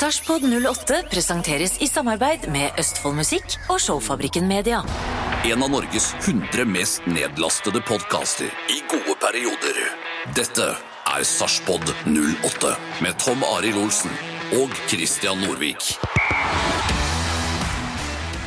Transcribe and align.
Sarpsborg 0.00 0.46
08 0.48 1.02
presenteres 1.12 1.74
i 1.84 1.86
samarbeid 1.86 2.46
med 2.48 2.78
Østfold 2.80 3.18
Musikk 3.18 3.58
og 3.68 3.82
Showfabrikken 3.84 4.46
Media. 4.48 4.78
En 5.44 5.60
av 5.60 5.68
Norges 5.68 6.06
100 6.22 6.64
mest 6.72 7.04
nedlastede 7.04 7.82
podkaster 7.84 8.48
i 8.72 8.78
gode 8.88 9.12
perioder. 9.20 9.80
Dette 10.38 10.70
er 11.04 11.26
Sarpsborg 11.28 11.84
08 12.08 12.72
med 13.04 13.20
Tom 13.20 13.44
Arild 13.50 13.76
Olsen 13.82 14.16
og 14.62 14.72
Christian 14.88 15.44
Norvik. 15.44 15.92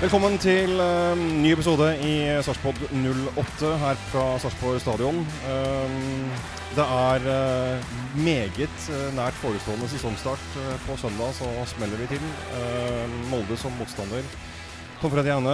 Velkommen 0.02 0.42
til 0.42 0.74
uh, 0.82 1.14
ny 1.14 1.54
episode 1.54 1.94
i 2.02 2.18
Sarpsborg 2.50 2.82
08 2.90 3.78
her 3.86 4.04
fra 4.10 4.26
Sarpsborg 4.42 4.82
stadion. 4.82 5.22
Um, 5.46 6.63
det 6.74 6.84
er 6.90 7.26
eh, 7.30 7.90
meget 8.18 8.86
eh, 8.90 9.10
nært 9.14 9.36
forestående 9.38 9.86
sesongstart. 9.92 10.46
Eh, 10.58 10.72
på 10.88 10.96
søndag 10.98 11.36
så 11.38 11.50
smeller 11.70 12.00
vi 12.02 12.08
til. 12.16 12.24
Molde 13.30 13.58
som 13.62 13.76
motstander. 13.78 14.26
Tom 14.98 15.14
Freddy 15.14 15.30
Aune, 15.36 15.54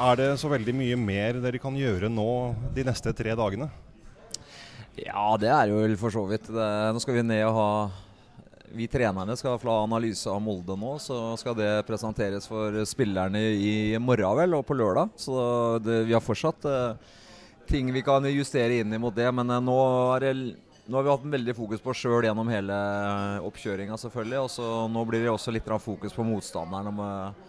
er 0.00 0.16
det 0.16 0.28
så 0.40 0.48
veldig 0.48 0.72
mye 0.78 0.96
mer 0.96 1.42
dere 1.42 1.60
kan 1.60 1.76
gjøre 1.76 2.08
nå 2.08 2.30
de 2.72 2.86
neste 2.88 3.12
tre 3.18 3.36
dagene? 3.36 3.68
Ja, 4.96 5.34
det 5.36 5.52
er 5.52 5.68
jo 5.68 5.84
for 6.00 6.16
så 6.16 6.24
vidt. 6.30 6.48
Det, 6.48 6.68
nå 6.96 7.04
skal 7.04 7.18
vi 7.18 7.28
ned 7.28 7.44
og 7.50 7.58
ha 7.58 7.70
Vi 8.72 8.88
trenerne 8.88 9.36
skal 9.36 9.60
få 9.60 9.82
analyse 9.82 10.32
av 10.32 10.40
Molde 10.40 10.78
nå. 10.80 10.96
Så 10.96 11.36
skal 11.40 11.60
det 11.60 11.70
presenteres 11.88 12.48
for 12.48 12.72
spillerne 12.88 13.44
i 13.52 13.96
morgen 14.00 14.40
vel, 14.40 14.56
og 14.56 14.64
på 14.64 14.80
lørdag. 14.80 15.12
Så 15.20 15.36
det, 15.84 16.06
vi 16.08 16.16
har 16.16 16.24
fortsatt 16.24 16.64
eh, 16.72 17.16
ting 17.68 17.92
vi 17.92 18.02
kan 18.02 18.24
justere 18.32 18.80
inn 18.80 19.00
mot 19.00 19.14
det. 19.14 19.28
Men 19.32 19.50
eh, 19.50 19.64
nå, 19.64 19.78
det, 20.22 20.32
nå 20.86 20.98
har 20.98 21.06
vi 21.06 21.12
hatt 21.12 21.26
en 21.26 21.36
veldig 21.36 21.56
fokus 21.56 21.82
på 21.84 21.96
sjøl 21.96 22.28
gjennom 22.28 22.52
hele 22.52 22.76
eh, 22.76 23.48
oppkjøringa, 23.48 23.98
selvfølgelig. 24.00 24.40
Og 24.44 24.52
så 24.52 24.70
nå 24.92 25.04
blir 25.08 25.26
det 25.26 25.32
også 25.32 25.54
litt 25.54 25.68
fokus 25.84 26.16
på 26.16 26.26
motstanderen 26.26 26.96
med, 26.96 27.44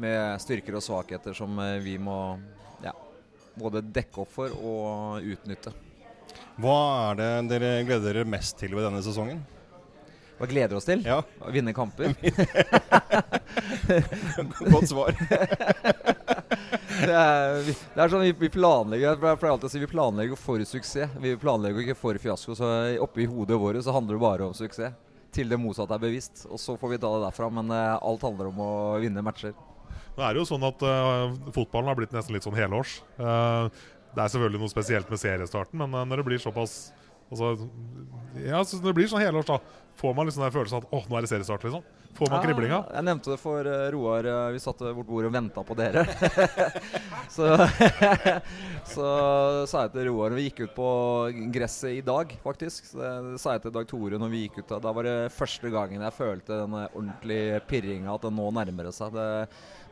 med 0.00 0.40
styrker 0.42 0.78
og 0.78 0.84
svakheter 0.84 1.36
som 1.36 1.58
eh, 1.64 1.76
vi 1.84 1.98
må 1.98 2.38
ja, 2.84 2.94
både 3.58 3.84
dekke 3.84 4.24
opp 4.24 4.34
for 4.34 4.56
og 4.56 5.28
utnytte. 5.36 5.74
Hva 6.58 6.80
er 7.10 7.20
det 7.20 7.30
dere 7.52 7.70
gleder 7.86 8.12
dere 8.12 8.28
mest 8.28 8.58
til 8.58 8.74
ved 8.74 8.88
denne 8.88 9.04
sesongen? 9.04 9.44
Hva 10.38 10.46
gleder 10.46 10.78
oss 10.78 10.86
til? 10.86 11.02
Ja, 11.06 11.22
Å 11.42 11.50
vinne 11.50 11.72
kamper. 11.74 12.12
godt 14.70 14.90
svar. 14.90 15.18
Det 17.08 17.14
er, 17.16 17.58
vi- 17.66 17.74
det 17.94 18.02
er 18.04 18.12
sånn 18.12 18.24
vi, 18.26 18.32
vi 18.44 18.50
planlegger 18.52 19.14
Jeg 19.14 19.20
pleier 19.24 19.52
alltid 19.54 19.68
å 19.68 19.72
si 19.72 19.80
vi 19.82 19.88
planlegger 19.90 20.38
for 20.40 20.62
suksess. 20.68 21.14
Vi 21.22 21.34
planlegger 21.40 21.84
ikke 21.86 21.96
for 21.98 22.18
fiasko. 22.20 22.56
Så 22.58 22.68
oppi 23.04 23.26
hodet 23.30 23.56
vårt 23.60 23.80
så 23.86 23.94
handler 23.96 24.18
det 24.18 24.24
bare 24.24 24.48
om 24.50 24.56
suksess. 24.56 24.92
Til 25.34 25.50
det 25.52 25.58
motsatte 25.60 25.96
er 25.96 26.02
bevisst. 26.04 26.44
Og 26.48 26.60
så 26.60 26.76
får 26.80 26.94
vi 26.94 27.00
ta 27.02 27.10
det 27.16 27.24
derfra. 27.26 27.48
Men 27.52 27.72
uh, 27.72 27.96
alt 28.00 28.24
handler 28.28 28.50
om 28.52 28.60
å 28.64 28.70
vinne 29.02 29.24
matcher. 29.24 29.56
Nå 30.18 30.24
er 30.26 30.34
det 30.34 30.40
jo 30.42 30.48
sånn 30.50 30.64
at 30.66 30.82
uh, 30.82 31.34
Fotballen 31.54 31.90
har 31.92 31.98
blitt 31.98 32.14
nesten 32.16 32.34
litt 32.36 32.46
sånn 32.46 32.56
helårs. 32.58 32.98
Uh, 33.20 33.68
det 34.16 34.24
er 34.24 34.32
selvfølgelig 34.32 34.62
noe 34.64 34.72
spesielt 34.72 35.10
med 35.12 35.20
seriestarten, 35.20 35.78
men 35.84 36.08
når 36.10 36.22
det 36.22 36.24
blir 36.26 36.40
såpass 36.42 36.72
altså, 37.30 37.52
Ja, 38.40 38.62
så 38.66 38.80
når 38.80 38.88
det 38.88 38.94
blir 38.98 39.10
sånn 39.12 39.22
helårs, 39.22 39.46
da 39.46 39.58
får 40.00 40.16
man 40.16 40.26
liksom 40.26 40.42
den 40.42 40.54
følelsen 40.54 40.80
at 40.80 40.88
åh, 40.96 41.04
nå 41.06 41.18
er 41.18 41.26
det 41.26 41.30
seriestart, 41.30 41.66
liksom. 41.68 41.84
Får 42.18 42.30
man 42.32 42.42
kriblinga? 42.42 42.78
Ja, 42.82 42.96
jeg 42.98 43.06
nevnte 43.06 43.30
det 43.30 43.38
for 43.38 43.68
eh, 43.70 43.84
Roar. 43.94 44.26
eh, 44.26 44.50
vi 44.56 44.62
satt 44.62 44.80
vårt 44.82 45.06
bord 45.06 45.28
og 45.28 45.34
venta 45.34 45.62
på 45.62 45.76
dere. 45.78 46.02
så, 47.36 47.52
så 48.94 49.08
sa 49.70 49.84
jeg 49.86 49.92
til 49.94 50.08
Roar 50.10 50.32
når 50.32 50.40
vi 50.40 50.46
gikk 50.48 50.64
ut 50.66 50.74
på 50.74 50.88
gresset 51.54 52.00
i 52.00 52.04
dag, 52.04 52.32
faktisk. 52.42 52.88
Så 52.90 52.98
det 53.28 53.38
sa 53.42 53.54
jeg 53.54 53.66
til 53.66 53.74
Dag 53.76 53.88
Tore 53.90 54.18
når 54.20 54.32
vi 54.32 54.44
gikk 54.46 54.60
ut. 54.62 54.74
Da, 54.82 54.92
var 54.94 55.06
det 55.06 55.16
første 55.34 55.70
gangen 55.72 56.02
jeg 56.02 56.16
følte 56.16 56.62
den 56.64 56.74
eh, 56.80 56.88
ordentlige 56.94 57.60
pirringa, 57.70 58.14
at 58.16 58.26
det 58.26 58.34
nå 58.34 58.48
nærmer 58.58 58.88
det 58.90 58.94
seg. 58.96 59.14
Det, 59.14 59.28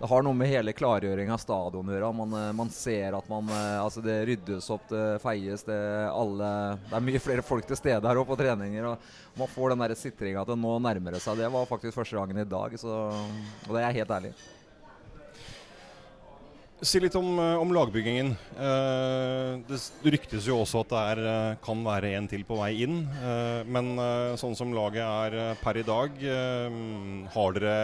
det 0.00 0.10
har 0.10 0.27
noe 0.27 0.36
med 0.36 0.50
hele 0.50 0.74
klargjøring 0.77 1.30
av 1.32 1.41
stadion 1.41 1.88
å 1.88 1.94
gjøre. 1.94 2.10
Man, 2.24 2.34
eh, 2.41 2.50
man 2.58 2.72
ser 2.74 3.16
at 3.20 3.30
man 3.32 3.52
eh, 3.52 3.74
Altså, 3.86 4.02
det 4.02 4.16
ryddes 4.26 4.66
opp, 4.72 4.88
det 4.91 5.20
feies, 5.22 5.62
det 5.66 5.76
alle 6.10 6.48
Det 6.88 6.97
er 6.98 7.04
mye 7.06 7.20
flere 7.22 7.44
folk 7.47 7.66
til 7.69 7.78
stede 7.78 8.08
her 8.08 8.19
òg 8.19 8.26
på 8.28 8.38
treninger. 8.41 8.91
Og 8.91 9.38
man 9.38 9.50
får 9.53 9.72
den 9.75 9.84
der 9.84 9.94
sitringa 10.00 10.43
at 10.43 10.50
det 10.50 10.58
nå 10.58 10.75
nærmer 10.82 11.14
det 11.14 11.22
seg. 11.22 11.38
Det 11.38 11.50
var 11.53 11.69
faktisk 11.69 11.94
første 12.00 12.16
gangen 12.16 12.43
i 12.43 12.47
dag, 12.49 12.77
så, 12.81 12.99
og 13.12 13.72
det 13.72 13.81
er 13.82 13.91
jeg 13.91 14.03
helt 14.03 14.15
ærlig. 14.19 14.34
Si 16.84 17.00
litt 17.00 17.15
om, 17.16 17.38
eh, 17.41 17.54
om 17.56 17.71
lagbyggingen. 17.72 18.34
Eh, 18.60 19.53
det 19.65 19.78
ryktes 20.12 20.44
jo 20.44 20.59
også 20.60 20.82
at 20.84 20.91
det 20.91 21.05
er, 21.12 21.21
eh, 21.31 21.56
kan 21.65 21.81
være 21.87 22.10
en 22.19 22.28
til 22.28 22.44
på 22.44 22.59
vei 22.59 22.75
inn. 22.84 22.99
Eh, 23.16 23.62
men 23.65 23.94
eh, 23.97 24.34
sånn 24.37 24.56
som 24.59 24.75
laget 24.76 25.00
er 25.00 25.56
per 25.62 25.81
i 25.81 25.87
dag, 25.87 26.21
eh, 26.21 26.76
har 27.32 27.56
dere 27.56 27.78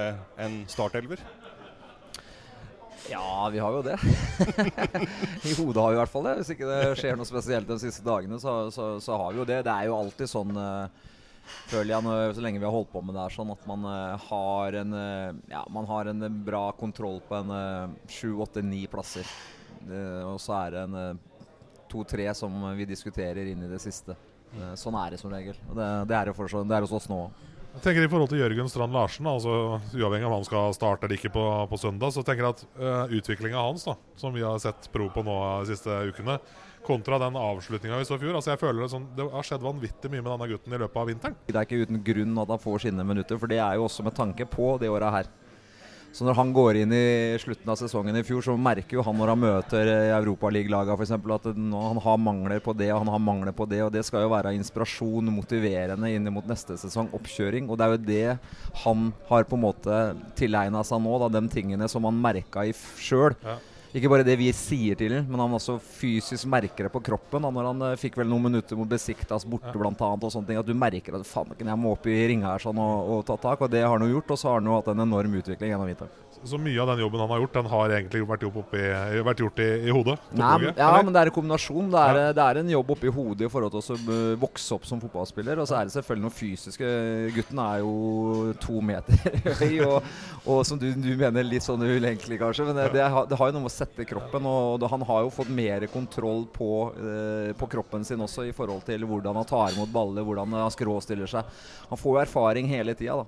en 0.45 0.59
startelver? 0.69 1.25
Ja, 3.11 3.49
vi 3.51 3.59
har 3.59 3.73
jo 3.73 3.81
det. 3.83 3.97
I 5.49 5.57
hodet 5.57 5.81
har 5.83 5.91
vi 5.91 5.97
i 5.97 6.01
hvert 6.03 6.13
fall 6.13 6.29
det. 6.29 6.37
Hvis 6.43 6.53
ikke 6.55 6.69
det 6.69 6.93
skjer 7.01 7.17
noe 7.19 7.29
spesielt 7.29 7.73
de 7.73 7.79
siste 7.81 8.05
dagene, 8.07 8.39
så, 8.41 8.69
så, 8.71 8.93
så 9.03 9.17
har 9.19 9.33
vi 9.33 9.41
jo 9.41 9.49
det. 9.49 9.63
Det 9.67 9.73
er 9.73 9.89
jo 9.89 9.97
alltid 9.97 10.31
sånn 10.31 10.53
eh, 10.53 11.09
føler 11.45 11.95
jeg, 11.95 12.05
når, 12.07 12.35
så 12.37 12.45
lenge 12.45 12.61
vi 12.63 12.69
har 12.69 12.75
holdt 12.75 12.93
på 12.93 13.03
med 13.05 13.17
det 13.17 13.25
her, 13.25 13.35
sånn 13.35 13.53
at 13.55 13.67
man 13.71 13.87
eh, 13.91 14.27
har 14.29 14.79
en 14.83 14.97
eh, 14.99 15.41
Ja, 15.53 15.63
man 15.73 15.89
har 15.91 16.11
en 16.13 16.27
eh, 16.27 16.41
bra 16.51 16.65
kontroll 16.79 17.21
på 17.29 17.39
en 17.41 17.97
sju, 18.11 18.35
åtte, 18.43 18.65
ni 18.65 18.85
plasser. 18.91 19.29
Det- 19.83 20.25
og 20.29 20.39
så 20.41 20.59
er 20.61 20.77
det 20.77 20.83
en 20.87 21.23
to-tre 21.91 22.29
som 22.35 22.55
vi 22.77 22.87
diskuterer 22.89 23.51
inn 23.51 23.65
i 23.67 23.71
det 23.71 23.81
siste. 23.83 24.15
Sånn 24.79 24.97
er 25.01 25.15
det 25.15 25.19
som 25.21 25.33
regel. 25.33 25.57
Og 25.71 25.77
det, 25.77 25.89
det 26.09 26.17
er 26.17 26.29
er 26.29 26.85
hos 26.85 26.93
oss 26.93 27.09
nå 27.09 27.19
òg. 27.27 27.49
Jeg 27.73 27.81
tenker 27.87 28.05
I 28.05 28.09
forhold 28.13 28.29
til 28.29 28.43
Jørgen 28.43 28.69
Strand 28.69 28.93
Larsen, 28.93 29.27
altså 29.29 29.53
uavhengig 29.97 30.27
av 30.27 30.29
om 30.29 30.35
han 30.37 30.45
skal 30.45 30.75
starte 30.77 31.07
eller 31.07 31.17
ikke 31.17 31.31
på, 31.33 31.45
på 31.71 31.79
søndag, 31.81 32.13
så 32.13 32.21
tenker 32.21 32.45
jeg 32.45 32.57
at 32.59 32.65
uh, 32.77 33.15
utviklinga 33.17 33.63
hans, 33.65 33.87
da, 33.89 33.95
som 34.21 34.35
vi 34.37 34.45
har 34.45 34.61
sett 34.61 34.91
prov 34.93 35.09
på 35.15 35.25
nå 35.25 35.37
de 35.63 35.71
siste 35.73 35.97
ukene, 36.13 36.37
kontra 36.87 37.19
den 37.23 37.37
avslutninga 37.39 38.01
vi 38.01 38.09
så 38.09 38.19
i 38.19 38.23
fjor 38.23 38.39
altså 38.39 38.53
jeg 38.53 38.61
føler 38.63 38.83
Det, 38.83 38.91
sånn, 38.95 39.07
det 39.17 39.29
har 39.31 39.47
skjedd 39.47 39.63
vanvittig 39.63 40.11
mye 40.11 40.23
med 40.23 40.33
denne 40.33 40.51
gutten 40.51 40.75
i 40.75 40.81
løpet 40.83 40.99
av 41.03 41.09
vinteren. 41.11 41.39
Det 41.47 41.55
er 41.55 41.69
ikke 41.69 41.87
uten 41.87 42.03
grunn 42.07 42.43
at 42.43 42.53
han 42.55 42.63
får 42.63 42.85
sine 42.87 43.07
minutter, 43.07 43.39
for 43.39 43.51
det 43.51 43.61
er 43.63 43.79
jo 43.79 43.87
også 43.87 44.07
med 44.07 44.17
tanke 44.19 44.49
på 44.51 44.75
det 44.83 44.91
året 44.91 45.17
her. 45.21 45.31
Så 46.13 46.27
når 46.27 46.37
han 46.37 46.51
går 46.53 46.77
inn 46.83 46.93
i 46.93 47.39
slutten 47.41 47.71
av 47.73 47.79
sesongen 47.81 48.19
i 48.21 48.25
fjor, 48.27 48.43
så 48.45 48.53
merker 48.61 48.99
jo 48.99 49.05
han 49.07 49.17
når 49.17 49.31
han 49.33 49.41
møter 49.41 49.89
Europaligalagene 49.89 50.19
Europaliga-laga 50.19 50.97
f.eks. 50.99 51.13
at 51.17 51.47
han 51.57 52.01
har 52.05 52.19
mangler 52.21 52.61
på 52.61 52.75
det 52.77 52.91
og 52.93 53.01
han 53.01 53.13
har 53.15 53.23
mangler 53.23 53.57
på 53.57 53.65
det. 53.71 53.81
Og 53.87 53.93
det 53.95 54.05
skal 54.05 54.27
jo 54.27 54.33
være 54.35 54.53
inspirasjon, 54.59 55.33
motiverende 55.33 56.13
inn 56.13 56.29
mot 56.35 56.45
neste 56.49 56.77
sesong. 56.77 57.09
Oppkjøring. 57.17 57.71
Og 57.73 57.81
det 57.81 57.87
er 57.87 57.95
jo 57.95 58.03
det 58.11 58.83
han 58.85 59.09
har 59.31 59.49
på 59.49 59.57
en 59.57 59.65
måte 59.65 60.03
tilegna 60.37 60.85
seg 60.85 61.01
nå, 61.01 61.17
da, 61.25 61.33
de 61.33 61.43
tingene 61.53 61.89
som 61.89 62.05
han 62.05 62.21
merka 62.29 62.67
i 62.69 62.77
sjøl. 62.77 63.33
Ja. 63.41 63.57
Ikke 63.93 64.09
bare 64.09 64.25
det 64.25 64.39
vi 64.41 64.47
sier 64.57 64.97
til 64.97 65.13
ham, 65.13 65.27
men 65.29 65.41
han 65.43 65.55
også 65.59 65.75
fysisk 65.85 66.49
merker 66.49 66.87
det 66.87 66.93
på 66.95 67.03
kroppen. 67.05 67.45
Da, 67.45 67.51
når 67.53 67.67
han 67.69 67.85
uh, 67.85 67.99
fikk 68.01 68.17
vel 68.23 68.31
noen 68.31 68.47
minutter 68.47 68.79
mot 68.79 68.89
Besiktas 68.89 69.45
borte, 69.45 69.75
blant 69.77 70.01
annet, 70.01 70.25
og 70.25 70.33
sånne 70.33 70.49
ting. 70.49 70.61
At 70.63 70.69
du 70.69 70.73
merker 70.73 71.19
at 71.19 71.29
faen, 71.29 71.53
jeg 71.61 71.81
må 71.81 71.93
opp 71.93 72.09
i 72.09 72.17
ringa 72.31 72.55
her 72.55 72.65
sånn, 72.65 72.81
og, 72.81 73.11
og 73.19 73.27
ta 73.29 73.37
tak. 73.43 73.61
Og 73.61 73.73
det 73.73 73.85
har 73.85 73.93
han 73.93 74.07
jo 74.07 74.15
gjort. 74.15 74.33
Og 74.33 74.41
så 74.41 74.49
har 74.49 74.63
han 74.63 74.71
jo 74.71 74.79
hatt 74.79 74.89
en 74.95 75.05
enorm 75.05 75.37
utvikling 75.43 75.75
gjennom 75.75 75.93
vinteren. 75.93 76.32
Så 76.45 76.59
mye 76.59 76.81
av 76.83 76.89
den 76.93 77.03
jobben 77.05 77.21
han 77.23 77.31
har 77.31 77.41
gjort, 77.43 77.55
den 77.55 77.69
har 77.71 77.93
egentlig 77.97 78.23
vært 78.27 78.43
gjort, 78.47 78.57
oppi, 78.65 78.81
vært 79.29 79.43
gjort 79.45 79.61
i, 79.63 79.69
i 79.87 79.93
hodet. 79.95 80.17
Nei, 80.35 80.49
ja, 80.67 80.73
eller? 80.89 81.05
men 81.07 81.15
det 81.15 81.21
er 81.23 81.31
en 81.31 81.35
kombinasjon. 81.37 81.91
Det 81.93 82.03
er, 82.03 82.19
Ja. 82.19 82.33
det 82.39 82.47
er 82.47 82.61
en 82.63 82.73
jobb 82.73 82.91
oppi 82.97 83.13
hodet 83.15 83.47
i 83.47 83.51
forhold 83.53 83.75
til 83.77 83.95
å 83.95 83.99
uh, 84.09 84.35
vokse 84.43 84.75
opp 84.75 84.89
som 84.89 85.01
fotballspiller. 85.03 85.61
Og 85.63 85.69
så 85.71 85.79
er 85.79 85.89
det 85.89 85.95
selvfølgelig 85.95 86.27
noe 86.27 86.35
fysiske. 86.35 86.91
Gutten 87.37 87.63
er 87.63 87.83
jo 87.85 88.53
to 88.63 88.83
meter 88.83 89.39
høy, 89.63 89.79
og, 89.87 90.11
og 90.47 90.63
som 90.67 90.81
du, 90.83 90.89
du 90.97 91.11
mener 91.21 91.47
litt 91.47 91.67
sånn 91.67 91.83
ulenkelig, 91.87 92.41
kanskje. 92.43 92.67
Men 92.71 92.81
det, 92.81 92.89
det, 92.99 93.07
har, 93.15 93.29
det 93.31 93.39
har 93.39 93.51
jo 93.53 93.57
noe 93.59 93.67
med 93.67 93.73
å 93.73 93.77
sette 93.77 94.07
kroppen 94.09 94.47
Og 94.51 94.87
han 94.91 95.07
har 95.09 95.25
jo 95.27 95.33
fått 95.35 95.53
mer 95.53 95.87
kontroll 95.93 96.47
på, 96.53 96.71
eh, 96.99 97.51
på 97.59 97.69
kroppen 97.71 98.05
sin 98.09 98.23
også 98.23 98.49
i 98.49 98.55
forhold 98.57 98.83
til 98.89 99.07
hvordan 99.09 99.39
han 99.39 99.49
tar 99.49 99.77
imot 99.77 99.93
baller, 99.95 100.27
hvordan 100.27 100.59
han 100.59 100.75
skråstiller 100.75 101.31
seg. 101.31 101.63
Han 101.91 102.01
får 102.01 102.17
jo 102.17 102.23
erfaring 102.25 102.71
hele 102.71 102.97
tida. 102.99 103.23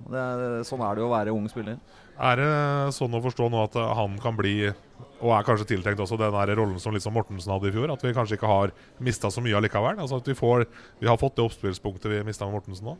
Sånn 0.67 0.83
er 0.83 0.97
det 0.97 1.03
jo 1.03 1.07
å 1.07 1.15
være 1.15 1.35
ung 1.35 1.47
spiller. 1.51 1.79
Er 2.15 2.39
det 2.39 2.51
sånn 2.95 3.15
å 3.17 3.23
forstå 3.23 3.49
nå 3.51 3.63
at 3.65 3.73
han 3.75 4.15
kan 4.23 4.37
bli, 4.37 4.69
og 5.19 5.33
er 5.35 5.47
kanskje 5.47 5.67
tiltenkt 5.73 5.99
også, 5.99 6.19
den 6.19 6.31
der 6.31 6.53
rollen 6.55 6.79
som 6.79 6.95
liksom 6.95 7.15
Mortensen 7.17 7.51
hadde 7.51 7.67
i 7.67 7.75
fjor? 7.75 7.91
At 7.91 8.05
vi 8.05 8.13
kanskje 8.15 8.37
ikke 8.39 8.51
har 8.51 8.71
mista 9.03 9.31
så 9.33 9.43
mye 9.43 9.57
allikevel? 9.59 9.99
Altså 9.99 10.21
at 10.21 10.29
vi, 10.31 10.37
får, 10.37 10.63
vi 11.01 11.09
har 11.11 11.19
fått 11.19 11.35
det 11.35 11.43
oppspillspunktet 11.43 12.13
vi 12.13 12.23
mista 12.27 12.47
med 12.47 12.55
Mortensen 12.55 12.87
nå? 12.87 12.95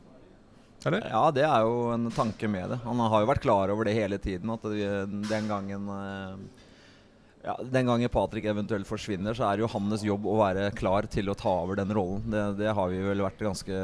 Eller? 0.85 1.07
Ja, 1.09 1.23
det 1.33 1.45
er 1.47 1.63
jo 1.65 1.88
en 1.95 2.12
tanke 2.13 2.50
med 2.51 2.75
det. 2.75 2.81
Han 2.83 3.00
har 3.01 3.23
jo 3.23 3.29
vært 3.31 3.41
klar 3.41 3.71
over 3.73 3.88
det 3.88 3.95
hele 3.97 4.19
tiden. 4.21 4.51
At 4.53 4.67
den 4.67 5.47
gangen 5.50 5.88
eh, 5.89 6.64
ja, 7.45 7.59
Den 7.62 7.86
gangen 7.86 8.09
Patrick 8.09 8.45
eventuelt 8.50 8.88
forsvinner, 8.89 9.36
så 9.38 9.45
er 9.45 9.57
det 9.57 9.65
jo 9.65 9.69
hans 9.75 10.03
jobb 10.03 10.25
å 10.25 10.39
være 10.39 10.71
klar 10.74 11.06
til 11.12 11.30
å 11.30 11.38
ta 11.38 11.51
over 11.62 11.77
den 11.77 11.94
rollen. 11.94 12.24
Det, 12.33 12.44
det 12.57 12.74
har 12.74 12.89
vi 12.89 13.03
vel 13.06 13.21
vært 13.21 13.44
ganske 13.45 13.81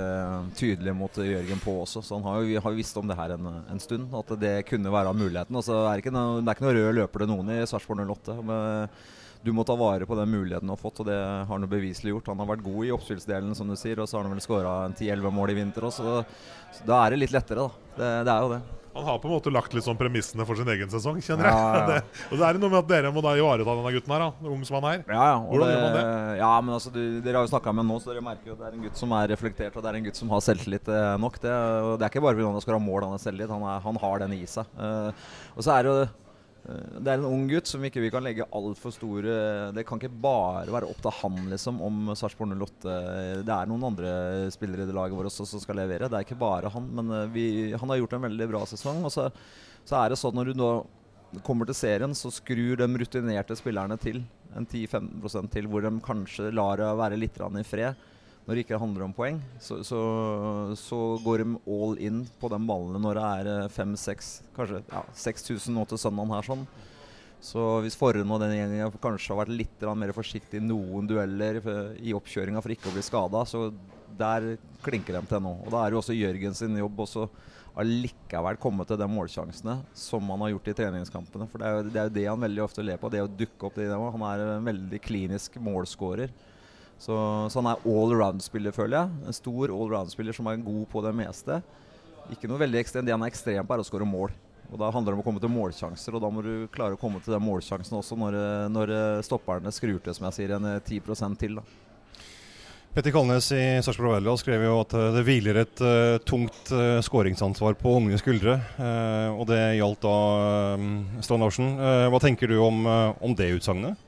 tydelige 0.58 0.98
mot 0.98 1.22
Jørgen 1.22 1.62
på 1.62 1.76
også. 1.84 2.02
Så 2.02 2.18
han 2.18 2.26
har 2.26 2.42
jo 2.42 2.50
vi 2.50 2.58
har 2.66 2.78
visst 2.80 2.98
om 2.98 3.06
det 3.12 3.20
her 3.20 3.36
en, 3.38 3.52
en 3.70 3.84
stund, 3.84 4.10
at 4.18 4.34
det 4.42 4.56
kunne 4.70 4.94
være 4.94 5.14
muligheten. 5.14 5.62
Og 5.62 5.68
så 5.68 5.78
er 5.84 5.94
det, 5.94 6.08
ikke 6.08 6.16
noe, 6.18 6.42
det 6.42 6.50
er 6.50 6.58
ikke 6.58 6.68
noe 6.68 6.78
rød 6.80 7.00
løper 7.04 7.24
det 7.24 7.30
noen 7.36 7.54
i 7.54 7.62
Sarpsborg 7.70 8.02
08. 8.10 8.40
Men 8.50 8.90
du 9.46 9.54
må 9.54 9.66
ta 9.66 9.78
vare 9.78 10.10
på 10.10 10.18
den 10.18 10.34
muligheten 10.34 10.70
du 10.70 10.74
har 10.74 10.82
fått, 10.82 11.06
og 11.06 11.10
det 11.14 11.22
har 11.22 11.50
han 11.54 11.70
beviselig 11.70 12.16
gjort. 12.16 12.34
Han 12.34 12.42
har 12.42 12.54
vært 12.56 12.66
god 12.66 12.84
i 12.90 12.94
oppspillsdelen, 12.98 13.56
som 13.58 13.70
du 13.70 13.78
sier, 13.78 14.02
og 14.02 14.10
så 14.10 14.18
har 14.18 14.26
han 14.26 14.34
vel 14.34 14.42
skåra 14.42 14.76
10-11 14.90 15.38
mål 15.38 15.54
i 15.54 15.62
vinter 15.62 15.86
også. 15.86 16.06
Så, 16.06 16.78
så 16.78 16.90
da 16.90 17.06
er 17.06 17.14
det 17.14 17.26
litt 17.28 17.38
lettere, 17.38 17.66
da. 17.70 17.90
Det, 17.98 18.14
det 18.26 18.36
er 18.36 18.46
jo 18.46 18.54
det. 18.58 18.81
Han 18.94 19.08
har 19.08 19.20
på 19.24 19.30
en 19.30 19.36
måte 19.38 19.54
lagt 19.54 19.74
litt 19.76 19.86
sånn 19.86 20.00
premissene 20.00 20.46
for 20.48 20.60
sin 20.60 20.68
egen 20.74 20.90
sesong, 20.92 21.22
kjenner 21.24 21.48
jeg. 21.48 21.56
Ja, 21.56 21.72
ja. 21.72 21.86
Det, 21.92 22.26
og 22.28 22.36
så 22.38 22.46
er 22.48 22.58
det 22.58 22.62
noe 22.64 22.72
med 22.74 22.80
at 22.82 22.90
dere 22.92 23.12
må 23.16 23.24
da 23.24 23.34
ivareta 23.40 23.76
denne 23.78 23.94
gutten 23.96 24.16
her, 24.16 24.26
da, 24.26 24.52
ung 24.52 24.64
som 24.68 24.78
han 24.80 24.88
er. 24.92 25.04
Ja, 25.08 25.28
ja. 25.32 25.38
Hvordan 25.48 25.62
Hvordan 25.62 25.74
gjør 25.74 25.84
man 25.86 25.98
det? 25.98 26.40
Ja, 26.42 26.52
men 26.62 26.76
altså, 26.78 26.94
du, 26.94 27.02
Dere 27.24 27.40
har 27.40 27.48
jo 27.48 27.52
snakka 27.54 27.74
med 27.76 27.84
ham 27.84 27.94
nå, 27.94 28.00
så 28.04 28.12
dere 28.12 28.26
merker 28.26 28.52
jo 28.52 28.56
at 28.58 28.64
det 28.64 28.70
er 28.70 28.78
en 28.78 28.88
gutt 28.88 29.04
som 29.04 29.16
er 29.18 29.30
reflektert, 29.32 29.78
og 29.78 29.86
det 29.86 29.92
er 29.92 30.00
en 30.00 30.08
gutt 30.10 30.22
som 30.22 30.34
har 30.34 30.44
selvtillit 30.46 30.92
eh, 30.92 31.12
nok. 31.22 31.40
Det, 31.44 31.54
og 31.86 31.94
det 31.96 32.08
er 32.08 32.14
ikke 32.14 32.26
bare 32.26 32.38
fordi 32.38 32.50
han 32.50 32.66
skal 32.66 32.78
ha 32.78 32.82
mål, 32.84 33.06
han 33.08 33.16
har 33.16 33.24
selvtillit. 33.24 33.54
Han, 33.54 33.68
er, 33.72 33.86
han 33.86 34.02
har 34.04 34.26
den 34.26 34.36
i 34.36 34.42
seg. 34.50 34.76
Uh, 34.76 35.12
og 35.56 35.66
så 35.66 35.76
er 35.76 35.86
det 35.88 35.94
jo 35.94 36.10
det 36.62 37.10
er 37.10 37.18
en 37.18 37.26
ung 37.26 37.48
gutt 37.50 37.66
som 37.66 37.82
ikke 37.82 38.04
vi 38.04 38.12
kan 38.14 38.22
legge 38.22 38.46
altfor 38.54 38.94
store 38.94 39.34
Det 39.74 39.82
kan 39.88 39.98
ikke 39.98 40.14
bare 40.22 40.70
være 40.70 40.90
opp 40.92 41.00
til 41.02 41.16
han 41.18 41.40
liksom 41.50 41.80
om 41.82 42.12
Sarpsborg 42.14 42.54
08 42.54 42.98
Det 43.48 43.56
er 43.56 43.72
noen 43.72 43.88
andre 43.90 44.12
spillere 44.54 44.86
i 44.86 44.90
det 44.90 44.96
laget 44.96 45.18
vårt 45.18 45.32
også 45.32 45.48
som 45.50 45.64
skal 45.64 45.82
levere. 45.82 46.06
Det 46.06 46.20
er 46.20 46.28
ikke 46.28 46.38
bare 46.38 46.70
han. 46.70 46.86
Men 47.00 47.10
eh, 47.18 47.30
vi, 47.34 47.46
han 47.74 47.90
har 47.90 48.02
gjort 48.04 48.14
en 48.18 48.28
veldig 48.28 48.50
bra 48.54 48.62
sesong. 48.70 49.02
Og 49.08 49.14
så, 49.14 49.28
så 49.82 49.98
er 50.04 50.14
det 50.14 50.22
sånn 50.22 50.38
når 50.38 50.52
du 50.52 50.62
nå 50.62 50.72
kommer 51.48 51.66
til 51.66 51.80
serien, 51.80 52.14
så 52.18 52.30
skrur 52.34 52.78
de 52.78 52.88
rutinerte 53.02 53.58
spillerne 53.58 53.98
til. 54.02 54.22
En 54.54 54.68
10-15% 54.68 55.54
til, 55.54 55.70
hvor 55.72 55.82
de 55.86 55.92
kanskje 56.04 56.52
lar 56.54 56.82
det 56.82 56.94
være 57.00 57.20
litt 57.20 57.40
i 57.42 57.66
fred. 57.66 58.10
Når 58.46 58.58
det 58.58 58.64
ikke 58.66 58.80
handler 58.82 59.06
om 59.06 59.14
poeng, 59.14 59.38
så, 59.62 59.80
så, 59.86 60.00
så 60.80 60.98
går 61.22 61.44
de 61.44 61.60
all 61.70 62.00
in 62.02 62.24
på 62.42 62.50
de 62.50 62.58
ballene 62.58 63.02
når 63.04 63.20
det 63.20 63.26
er 63.28 63.74
fem-seks, 63.74 64.32
kanskje 64.56 64.82
ja, 64.82 65.04
6000 65.14 65.78
nå 65.78 65.86
til 65.88 66.02
søndagen 66.02 66.34
her. 66.34 66.48
sånn. 66.50 66.66
Så 67.42 67.62
hvis 67.82 67.98
Forren 67.98 68.30
og 68.34 68.42
den 68.44 68.54
gjengen 68.54 68.98
kanskje 69.02 69.34
har 69.34 69.44
vært 69.44 69.56
litt 69.64 69.86
mer 69.98 70.14
forsiktig 70.14 70.60
i 70.60 70.66
noen 70.66 71.08
dueller 71.10 71.58
i 71.98 72.14
oppkjøringa 72.14 72.62
for 72.62 72.74
ikke 72.74 72.92
å 72.92 72.94
bli 72.94 73.06
skada, 73.06 73.42
så 73.50 73.70
der 74.18 74.56
klinker 74.86 75.18
de 75.18 75.24
til 75.30 75.42
nå. 75.42 75.56
Og 75.66 75.72
da 75.74 75.82
er 75.82 75.96
jo 75.96 76.02
også 76.02 76.18
Jørgen 76.18 76.58
sin 76.58 76.78
jobb 76.78 77.02
også 77.06 77.26
allikevel 77.82 78.60
komme 78.62 78.86
til 78.86 79.00
de 79.00 79.08
målsjansene 79.10 79.78
som 79.98 80.30
han 80.34 80.44
har 80.46 80.54
gjort 80.54 80.70
i 80.70 80.78
treningskampene. 80.82 81.48
For 81.50 81.62
det 81.62 81.68
er 81.68 81.78
jo 81.78 81.84
det, 81.88 81.98
er 81.98 82.10
jo 82.10 82.16
det 82.18 82.28
han 82.28 82.46
veldig 82.46 82.64
ofte 82.66 82.86
ler 82.86 83.02
på, 83.02 83.10
det 83.10 83.24
å 83.24 83.30
dukke 83.30 83.70
opp 83.70 83.80
i 83.80 83.88
det. 83.88 84.00
Han 84.18 84.26
er 84.28 84.46
en 84.46 84.68
veldig 84.68 85.02
klinisk 85.02 85.58
målscorer. 85.64 86.34
Så, 87.02 87.18
så 87.50 87.62
han 87.62 87.72
er 87.72 87.82
allround-spiller, 87.90 88.74
føler 88.76 89.00
jeg. 89.00 89.20
En 89.26 89.36
stor 89.36 89.74
allround-spiller 89.74 90.38
som 90.38 90.50
er 90.52 90.62
god 90.62 90.86
på 90.92 91.02
det 91.02 91.14
meste. 91.18 91.60
Ikke 92.32 92.50
noe 92.50 92.62
veldig 92.62 92.82
ekstremt. 92.84 93.10
Det 93.10 93.16
han 93.16 93.26
er 93.26 93.34
ekstrem 93.34 93.66
på, 93.66 93.76
er 93.76 93.82
å 93.82 93.88
skåre 93.88 94.08
mål. 94.08 94.34
Og 94.72 94.80
Da 94.80 94.92
handler 94.94 95.12
det 95.12 95.18
om 95.18 95.24
å 95.24 95.26
komme 95.26 95.42
til 95.44 95.52
målsjanser, 95.52 96.16
og 96.16 96.24
da 96.24 96.30
må 96.32 96.44
du 96.46 96.54
klare 96.72 96.96
å 96.96 97.00
komme 97.00 97.20
til 97.24 97.34
den 97.34 97.44
målsjansen 97.44 97.98
også 97.98 98.16
når, 98.16 98.38
eh, 98.40 98.68
når 98.72 98.94
eh, 98.96 99.24
stopperne 99.28 99.74
skrur 99.74 99.98
til, 100.00 100.16
som 100.16 100.30
jeg 100.30 100.38
sier, 100.38 100.54
en 100.56 100.70
eh, 100.78 100.84
10 100.86 101.36
til. 101.42 101.58
da. 101.60 101.66
Petter 102.92 103.14
Kalnes 103.16 103.46
i 103.56 103.80
Sarpsborg 103.80 104.18
Verdal 104.18 104.40
skrev 104.40 104.66
jo 104.66 104.78
at 104.82 104.94
eh, 105.00 105.10
det 105.16 105.22
hviler 105.24 105.62
et 105.62 105.84
uh, 105.84 106.18
tungt 106.28 106.72
uh, 106.76 107.00
skåringsansvar 107.00 107.78
på 107.80 107.94
unge 108.02 108.20
skuldre. 108.20 108.58
Uh, 108.76 109.32
og 109.38 109.46
det 109.48 109.62
gjaldt 109.80 110.04
da 110.04 110.16
uh, 110.76 111.22
Strand 111.24 111.46
Larsen. 111.46 111.70
Eh, 111.80 112.08
hva 112.12 112.20
tenker 112.20 112.52
du 112.52 112.58
om, 112.60 112.84
eh, 112.86 113.24
om 113.24 113.36
det 113.38 113.48
utsagnet? 113.56 114.00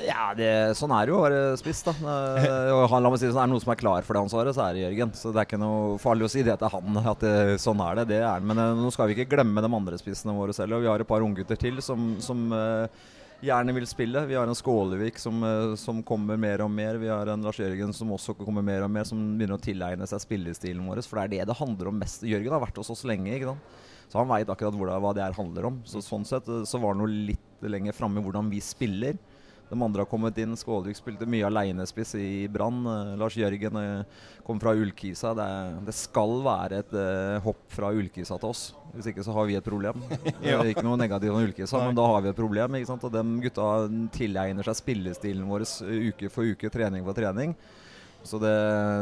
Ja, 0.00 0.30
det, 0.36 0.48
sånn 0.78 0.92
er 0.96 1.04
det 1.04 1.12
jo 1.12 1.18
å 1.18 1.24
være 1.26 1.40
spiss, 1.60 1.82
da. 1.84 1.92
Eh, 1.92 2.70
han, 2.88 3.04
la 3.04 3.10
meg 3.12 3.20
si 3.20 3.26
det 3.26 3.34
sånn, 3.34 3.42
Er 3.42 3.50
det 3.50 3.52
noen 3.52 3.64
som 3.64 3.72
er 3.74 3.80
klar 3.80 4.06
for 4.06 4.16
det 4.16 4.22
ansvaret, 4.24 4.56
så 4.56 4.64
er 4.64 4.76
det 4.76 4.84
Jørgen. 4.86 5.12
Så 5.18 5.32
det 5.32 5.42
er 5.42 5.48
ikke 5.48 5.60
noe 5.60 5.98
farlig 6.02 6.28
å 6.28 6.32
si 6.32 6.44
det 6.46 6.56
til 6.60 6.72
han. 6.72 7.00
At 7.02 7.24
det, 7.24 7.34
sånn 7.62 7.82
er 7.84 8.00
det. 8.00 8.06
Det 8.14 8.20
er. 8.24 8.46
Men 8.48 8.62
eh, 8.62 8.78
nå 8.78 8.92
skal 8.94 9.10
vi 9.10 9.18
ikke 9.18 9.34
glemme 9.34 9.64
de 9.64 9.72
andre 9.80 9.98
spissene 10.00 10.36
våre 10.36 10.56
selv. 10.56 10.78
Og 10.78 10.86
vi 10.86 10.90
har 10.92 11.04
et 11.04 11.10
par 11.10 11.24
unggutter 11.24 11.60
til 11.60 11.82
som, 11.84 12.14
som 12.24 12.46
eh, 12.56 13.04
gjerne 13.44 13.76
vil 13.76 13.88
spille. 13.90 14.24
Vi 14.30 14.38
har 14.38 14.48
en 14.48 14.56
Skålevik 14.56 15.20
som, 15.20 15.44
som 15.76 16.00
kommer 16.06 16.40
mer 16.40 16.64
og 16.64 16.72
mer. 16.72 16.96
Vi 17.02 17.12
har 17.12 17.28
en 17.28 17.44
Lars 17.44 17.60
Jørgen 17.60 17.92
som 17.96 18.14
også 18.16 18.38
kommer 18.40 18.64
mer 18.64 18.86
og 18.86 18.92
mer, 18.94 19.04
som 19.08 19.20
begynner 19.36 19.58
å 19.58 19.62
tilegne 19.62 20.08
seg 20.08 20.24
spillestilen 20.24 20.88
vår. 20.88 21.02
For 21.04 21.20
det 21.20 21.26
er 21.26 21.34
det 21.36 21.52
det 21.52 21.60
handler 21.60 21.92
om 21.92 22.00
mest. 22.00 22.24
Jørgen 22.24 22.54
har 22.56 22.64
vært 22.64 22.80
hos 22.80 22.92
oss 22.94 23.04
lenge. 23.08 23.34
ikke 23.34 23.52
sant? 23.52 23.80
Så 24.12 24.20
han 24.20 24.28
veit 24.28 24.50
akkurat 24.52 24.76
hva 24.76 25.14
det 25.16 25.24
her 25.24 25.36
handler 25.36 25.70
om. 25.70 25.78
Så 25.88 26.02
Sånn 26.04 26.26
sett 26.28 26.48
så 26.68 26.80
var 26.80 26.92
han 26.92 27.00
jo 27.00 27.08
litt 27.32 27.64
lenger 27.64 27.96
framme 27.96 28.20
i 28.20 28.24
hvordan 28.24 28.50
vi 28.52 28.60
spiller. 28.60 29.16
De 29.72 29.82
andre 29.82 30.04
har 30.04 30.08
kommet 30.10 30.36
inn. 30.36 30.52
Skålvik 30.52 30.98
spilte 30.98 31.24
mye 31.24 31.46
alenespiss 31.48 32.10
i 32.20 32.44
Brann. 32.52 32.82
Eh, 32.84 33.12
Lars 33.16 33.38
Jørgen 33.40 33.78
eh, 33.80 34.24
kom 34.44 34.58
fra 34.60 34.74
Ullkisa. 34.76 35.30
Det, 35.38 35.46
det 35.86 35.94
skal 35.96 36.34
være 36.44 36.80
et 36.82 36.92
eh, 37.00 37.38
hopp 37.40 37.62
fra 37.72 37.88
Ullkisa 37.96 38.36
til 38.36 38.50
oss. 38.50 38.66
Hvis 38.92 39.08
ikke 39.08 39.24
så 39.24 39.32
har 39.32 39.48
vi 39.48 39.56
et 39.56 39.64
problem. 39.64 40.04
Ja. 40.44 40.58
Ikke 40.68 40.84
noe 40.84 40.98
negativt 41.00 41.32
om 41.32 41.40
Ullkisa, 41.40 41.80
men 41.86 41.96
da 41.96 42.04
har 42.04 42.20
vi 42.20 42.28
et 42.34 42.36
problem. 42.36 42.76
Ikke 42.76 42.90
sant? 42.90 43.06
Og 43.08 43.14
de 43.14 43.46
gutta 43.46 43.70
tilegner 44.12 44.68
seg 44.68 44.76
spillestilen 44.82 45.48
vår 45.48 45.64
uke 46.10 46.28
for 46.34 46.52
uke, 46.52 46.68
trening 46.74 47.06
for 47.08 47.16
trening. 47.16 47.56
Så 48.28 48.36
det, 48.42 48.52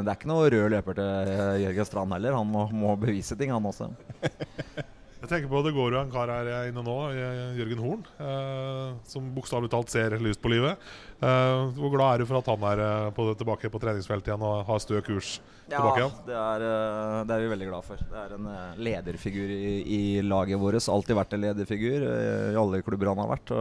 det 0.06 0.12
er 0.12 0.14
ikke 0.14 0.30
noe 0.30 0.46
rød 0.54 0.70
løper 0.76 1.00
til 1.00 1.64
Jørgen 1.64 1.90
Strand 1.90 2.14
heller. 2.14 2.38
Han 2.38 2.54
må, 2.54 2.68
må 2.70 2.94
bevise 3.00 3.34
ting, 3.40 3.50
han 3.50 3.66
også. 3.72 3.90
Jeg 5.20 5.28
tenker 5.28 5.50
på 5.52 5.60
Det 5.66 5.74
går 5.76 5.92
jo 5.92 6.00
en 6.00 6.12
kar 6.12 6.30
her 6.32 6.48
inne 6.70 6.82
nå, 6.84 6.94
eh, 7.12 7.58
Jørgen 7.58 7.82
Horn, 7.84 8.04
eh, 8.24 8.94
som 9.04 9.26
bokstavelig 9.36 9.70
talt 9.72 9.92
ser 9.92 10.16
lyst 10.18 10.40
på 10.40 10.48
livet. 10.48 10.80
Eh, 11.20 11.76
hvor 11.76 11.92
glad 11.92 12.14
er 12.14 12.18
du 12.22 12.28
for 12.30 12.40
at 12.40 12.48
han 12.48 12.64
er 12.70 12.80
eh, 12.86 13.10
på, 13.12 13.28
tilbake 13.36 13.68
på 13.68 13.82
treningsfeltet 13.82 14.32
igjen 14.32 14.46
og 14.48 14.64
har 14.64 14.80
stø 14.80 15.00
kurs 15.04 15.34
tilbake 15.68 16.00
igjen? 16.00 16.16
det 16.30 16.38
er, 16.40 16.64
eh, 16.64 17.20
det 17.28 17.36
er 17.36 17.44
vi 17.44 17.52
veldig 17.52 17.68
glad 17.68 17.84
for. 17.84 18.00
Det 18.00 18.22
er 18.24 18.36
en 18.38 18.48
eh, 18.48 18.80
lederfigur 18.88 19.52
i, 19.52 19.74
i 19.84 20.02
laget 20.24 20.62
vårt. 20.62 20.80
Alltid 20.88 21.20
vært 21.20 21.36
en 21.36 21.44
lederfigur 21.44 22.06
eh, 22.08 22.52
i 22.54 22.60
alle 22.64 22.80
klubber 22.86 23.12
han 23.12 23.20
har 23.20 23.34
vært. 23.36 23.58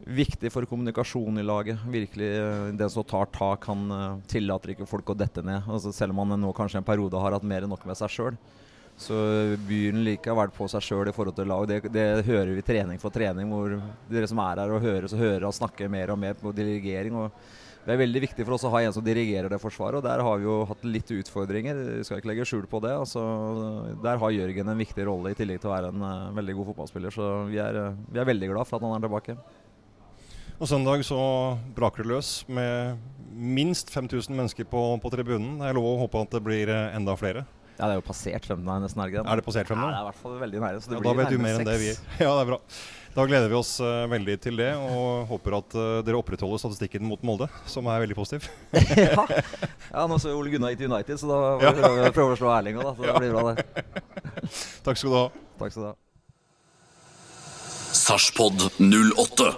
Viktig 0.00 0.48
for 0.48 0.64
kommunikasjon 0.64 1.38
i 1.38 1.44
laget. 1.44 1.78
Virkelig 1.92 2.28
eh, 2.32 2.72
Den 2.72 2.90
som 2.90 3.04
tar 3.04 3.28
tak, 3.34 3.66
han 3.68 3.90
eh, 3.92 4.20
tillater 4.32 4.72
ikke 4.72 4.88
folk 4.88 5.12
å 5.12 5.16
dette 5.18 5.44
ned. 5.44 5.68
Altså, 5.68 5.92
selv 5.92 6.16
om 6.16 6.24
han 6.24 6.40
nå 6.40 6.52
kanskje 6.56 6.80
en 6.80 6.86
periode 6.86 7.20
har 7.20 7.36
hatt 7.36 7.44
mer 7.44 7.66
enn 7.66 7.72
nok 7.72 7.84
med 7.88 7.98
seg 8.00 8.12
sjøl. 8.14 8.38
Så 9.00 9.16
byr 9.68 9.96
han 9.96 10.36
vært 10.36 10.52
på 10.56 10.68
seg 10.68 10.84
sjøl 10.84 11.08
i 11.08 11.14
forhold 11.16 11.38
til 11.38 11.48
lag. 11.48 11.64
Det, 11.68 11.88
det 11.92 12.26
hører 12.26 12.52
vi 12.52 12.66
trening 12.66 13.00
for 13.00 13.14
trening, 13.14 13.48
hvor 13.48 13.78
dere 14.10 14.28
som 14.28 14.42
er 14.44 14.60
her 14.60 14.74
og 14.76 14.84
hører, 14.84 15.08
så 15.08 15.20
hører 15.20 15.48
og 15.48 15.56
snakker 15.56 15.88
mer 15.92 16.12
og 16.12 16.20
mer 16.20 16.36
på 16.36 16.52
dirigering. 16.56 17.16
og 17.16 17.32
det 17.80 17.94
er 17.94 18.02
veldig 18.02 18.20
viktig 18.26 18.44
for 18.44 18.54
oss 18.58 18.64
å 18.68 18.70
ha 18.74 18.82
en 18.84 18.92
som 18.92 19.04
dirigerer 19.04 19.48
det 19.48 19.58
forsvaret, 19.62 20.02
og 20.02 20.04
der 20.04 20.20
har 20.20 20.36
vi 20.36 20.44
jo 20.44 20.58
hatt 20.68 20.82
litt 20.84 21.08
utfordringer. 21.16 21.78
Vi 21.96 22.04
skal 22.04 22.20
ikke 22.20 22.28
legge 22.28 22.44
skjul 22.46 22.66
på 22.68 22.80
det. 22.84 22.92
Altså, 22.92 23.22
der 24.04 24.20
har 24.20 24.34
Jørgen 24.36 24.68
en 24.68 24.82
viktig 24.82 25.06
rolle, 25.08 25.32
i 25.32 25.38
tillegg 25.38 25.62
til 25.62 25.70
å 25.70 25.72
være 25.72 25.94
en 25.94 26.04
uh, 26.04 26.28
veldig 26.36 26.58
god 26.58 26.68
fotballspiller. 26.74 27.16
Så 27.16 27.30
vi 27.48 27.56
er, 27.62 27.80
uh, 27.80 27.96
vi 28.12 28.20
er 28.20 28.28
veldig 28.28 28.50
glad 28.52 28.68
for 28.68 28.76
at 28.76 28.84
han 28.84 28.98
er 28.98 29.06
tilbake. 29.06 29.38
Og 30.60 30.68
søndag 30.68 31.06
så 31.08 31.22
braker 31.72 32.04
det 32.04 32.12
løs 32.12 32.34
med 32.52 33.00
minst 33.32 33.88
5000 33.94 34.36
mennesker 34.36 34.68
på, 34.68 34.82
på 35.00 35.12
tribunen. 35.14 35.56
Det 35.62 35.70
er 35.70 35.78
lov 35.78 35.88
å 35.94 36.00
håpe 36.02 36.20
at 36.20 36.36
det 36.36 36.42
blir 36.44 36.68
eh, 36.68 36.96
enda 36.98 37.14
flere. 37.16 37.46
Ja, 37.80 37.86
det 37.88 37.94
er 37.94 37.98
jo 38.02 38.04
passert 38.04 38.44
fem 38.44 38.60
nå, 38.60 38.74
nesten, 38.82 39.00
er 39.00 39.12
det? 39.14 39.20
Er 39.24 39.40
det 39.40 39.44
passert 39.46 39.68
fem 39.70 39.78
nå? 39.80 39.86
Ja, 39.88 39.92
det 39.94 40.00
er 40.00 40.04
i 40.04 40.08
hvert 40.10 40.18
fall 40.20 40.34
veldig 40.42 40.60
nære. 40.60 40.80
Så 40.84 40.90
det 40.90 40.98
Ja, 40.98 41.04
da 41.06 41.12
vet 41.16 41.30
du 41.32 41.38
mer 41.40 41.54
enn 41.56 41.68
det 41.68 41.76
vi 41.80 41.86
gir. 41.88 42.00
Ja, 42.20 42.32
det 42.36 42.42
er 42.42 42.50
bra. 42.50 42.58
Da 43.14 43.24
gleder 43.26 43.48
vi 43.50 43.56
oss 43.58 43.70
uh, 43.82 44.04
veldig 44.12 44.36
til 44.44 44.60
det, 44.60 44.68
og 44.76 45.24
håper 45.32 45.56
at 45.56 45.76
uh, 45.78 45.86
dere 46.06 46.20
opprettholder 46.20 46.60
statistikken 46.62 47.08
mot 47.08 47.24
Molde, 47.26 47.48
som 47.66 47.88
er 47.90 48.04
veldig 48.04 48.18
positiv. 48.18 48.46
ja. 49.00 49.24
ja, 49.24 50.04
nå 50.04 50.20
så 50.20 50.36
Ole 50.36 50.52
Gunnar 50.52 50.74
gikk 50.74 50.84
til 50.84 50.92
United, 50.92 51.22
så 51.24 51.32
da 51.32 51.40
Ja. 51.64 51.72
prøver 51.80 52.04
vi 52.04 52.12
prøve 52.20 52.36
å 52.36 52.38
slå 52.42 52.52
Erling 52.58 52.78
òg, 52.78 52.90
da. 52.90 52.94
Så 53.00 53.08
det 53.08 53.16
blir 53.24 53.34
bra, 53.34 53.56
det. 53.56 53.64
Takk 54.86 55.00
skal 55.00 55.10
du 55.10 55.18
ha. 55.18 55.24
Takk 55.64 55.74
skal 55.74 55.88
du 55.88 55.88
ha. 55.88 55.96
Sarpsborg 58.04 58.68
08. 58.78 59.50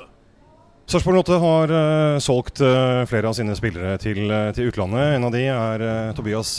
Sarpsborg 0.92 1.22
8 1.22 1.36
har 1.40 1.70
uh, 1.72 2.18
solgt 2.20 2.60
uh, 2.60 3.06
flere 3.08 3.30
av 3.30 3.32
sine 3.38 3.54
spillere 3.56 3.94
til, 4.02 4.26
uh, 4.28 4.50
til 4.52 4.68
utlandet. 4.68 5.14
En 5.16 5.24
av 5.24 5.32
de 5.32 5.40
er 5.48 5.84
Tobias 6.12 6.50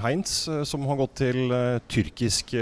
Heinz, 0.00 0.32
eh, 0.48 0.62
som 0.64 0.86
har 0.88 0.96
gått 0.96 1.18
til 1.20 1.52
tyrkisk 1.92 2.54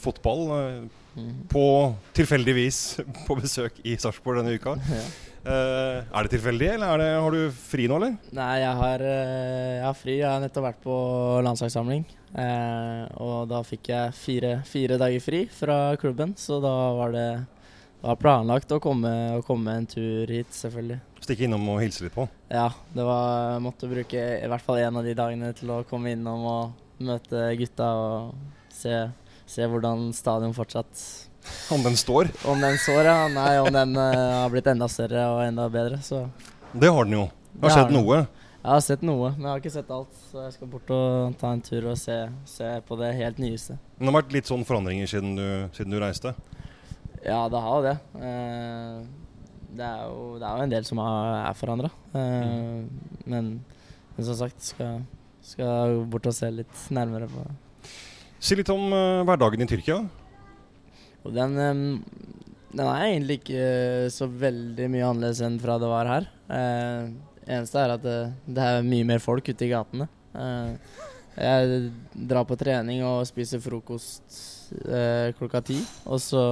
fotball. 0.00 0.46
eh, 0.56 1.26
På 1.52 1.94
tilfeldigvis 2.16 2.78
på 3.26 3.36
besøk 3.36 3.76
i 3.84 3.98
Sarpsborg 4.00 4.40
denne 4.42 4.56
uka. 4.56 4.78
Eh, 5.46 5.98
er 6.02 6.26
det 6.26 6.30
tilfeldig, 6.32 6.66
eller 6.72 6.88
er 6.90 6.98
det, 6.98 7.10
har 7.22 7.30
du 7.36 7.52
fri 7.54 7.84
nå, 7.86 8.00
eller? 8.00 8.16
Nei, 8.34 8.54
jeg 8.64 8.78
har, 8.80 9.02
jeg 9.06 9.84
har 9.84 9.94
fri. 9.94 10.16
Jeg 10.18 10.26
har 10.26 10.40
nettopp 10.42 10.64
vært 10.64 10.80
på 10.82 10.96
landslagssamling. 11.46 12.02
Og 13.22 13.44
da 13.46 13.60
fikk 13.62 13.92
jeg 13.92 14.16
fire, 14.18 14.50
fire 14.66 14.98
dager 14.98 15.22
fri 15.22 15.44
fra 15.54 15.76
klubben, 16.02 16.34
så 16.34 16.58
da 16.64 16.72
var 16.98 17.14
det 17.14 17.28
var 18.06 18.18
planlagt 18.20 18.72
å 18.74 18.78
komme, 18.82 19.10
å 19.36 19.42
komme 19.46 19.74
en 19.80 19.86
tur 19.90 20.30
hit, 20.30 20.50
selvfølgelig. 20.54 20.98
Stikke 21.24 21.46
innom 21.48 21.64
og 21.72 21.80
hilse 21.82 22.04
litt 22.04 22.14
på. 22.14 22.26
Ja, 22.52 22.68
det 22.94 23.06
var 23.06 23.58
måtte 23.64 23.90
bruke 23.90 24.26
i 24.36 24.50
hvert 24.50 24.64
fall 24.64 24.80
en 24.82 25.00
av 25.00 25.06
de 25.06 25.14
dagene 25.18 25.52
til 25.56 25.72
å 25.74 25.82
komme 25.88 26.12
innom 26.14 26.44
og 26.46 27.02
møte 27.02 27.48
gutta 27.58 27.88
og 27.98 28.36
se, 28.72 28.92
se 29.48 29.66
hvordan 29.66 30.10
stadion 30.16 30.54
fortsatt 30.56 31.02
Om 31.70 31.82
den 31.84 31.98
står. 31.98 32.30
Om 32.48 32.62
den 32.62 32.78
står, 32.82 33.06
ja. 33.06 33.18
Nei, 33.30 33.52
om 33.62 33.70
den 33.74 33.98
uh, 33.98 34.42
har 34.42 34.50
blitt 34.50 34.66
enda 34.70 34.88
større 34.90 35.28
og 35.34 35.44
enda 35.44 35.68
bedre, 35.70 36.00
så 36.02 36.24
Det 36.72 36.90
har 36.90 37.06
den 37.06 37.20
jo. 37.20 37.28
Det 37.54 37.68
har 37.68 37.78
skjedd 37.80 37.94
noe. 37.94 38.24
Jeg 38.66 38.72
har 38.72 38.82
sett 38.82 39.02
noe, 39.06 39.28
men 39.36 39.44
jeg 39.44 39.52
har 39.52 39.60
ikke 39.62 39.74
sett 39.76 39.90
alt. 39.94 40.14
Så 40.26 40.40
jeg 40.42 40.54
skal 40.56 40.70
bort 40.72 40.88
og 40.90 41.36
ta 41.38 41.52
en 41.54 41.62
tur 41.62 41.84
og 41.92 41.98
se, 42.00 42.16
se 42.50 42.70
på 42.88 42.98
det 42.98 43.12
helt 43.14 43.38
nyeste. 43.38 43.76
Men 43.94 44.08
det 44.08 44.10
har 44.10 44.16
vært 44.18 44.34
litt 44.34 44.50
sånn 44.50 44.66
forandringer 44.66 45.10
siden 45.10 45.36
du, 45.38 45.46
siden 45.76 45.94
du 45.94 46.00
reiste. 46.02 46.32
Ja, 47.26 47.40
det 47.50 47.60
har 47.62 47.76
jo 47.76 47.84
det. 47.86 47.94
Eh, 48.22 48.98
det, 49.76 49.86
er 49.86 50.02
jo, 50.06 50.26
det 50.38 50.46
er 50.46 50.60
jo 50.60 50.66
en 50.66 50.74
del 50.76 50.86
som 50.86 51.00
er 51.02 51.58
forandra. 51.58 51.90
Eh, 52.14 52.84
men, 53.26 53.48
men 54.14 54.28
som 54.28 54.38
sagt, 54.38 54.62
skal, 54.62 55.00
skal 55.42 55.98
bort 56.10 56.28
og 56.30 56.36
se 56.36 56.52
litt 56.54 56.84
nærmere 56.94 57.28
på 57.32 57.42
det. 57.42 57.56
Si 58.38 58.58
litt 58.58 58.70
om 58.70 58.86
eh, 58.94 59.24
hverdagen 59.26 59.64
i 59.64 59.68
Tyrkia. 59.70 59.98
Den, 61.26 61.58
den 62.70 62.84
er 62.86 63.08
egentlig 63.08 63.40
ikke 63.40 63.66
så 64.14 64.28
veldig 64.30 64.86
mye 64.92 65.08
annerledes 65.08 65.42
enn 65.42 65.58
fra 65.58 65.80
det 65.82 65.90
var 65.90 66.12
her. 66.12 66.28
Eh, 66.46 67.10
eneste 67.46 67.82
er 67.82 67.96
at 67.96 68.06
det, 68.06 68.18
det 68.46 68.70
er 68.70 68.86
mye 68.86 69.08
mer 69.08 69.22
folk 69.24 69.50
ute 69.50 69.66
i 69.66 69.72
gatene. 69.72 70.06
Eh, 70.38 71.02
jeg 71.36 71.90
drar 72.30 72.46
på 72.48 72.56
trening 72.56 73.02
og 73.04 73.26
spiser 73.28 73.60
frokost 73.60 74.38
eh, 74.86 75.34
klokka 75.36 75.60
ti. 75.66 75.82
Og 76.06 76.22
så 76.22 76.42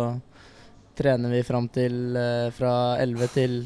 trener 0.98 1.32
vi 1.34 1.42
fram 1.46 1.68
til 1.72 2.16
eh, 2.18 2.50
fra 2.54 2.74
elleve 3.02 3.30
til 3.34 3.64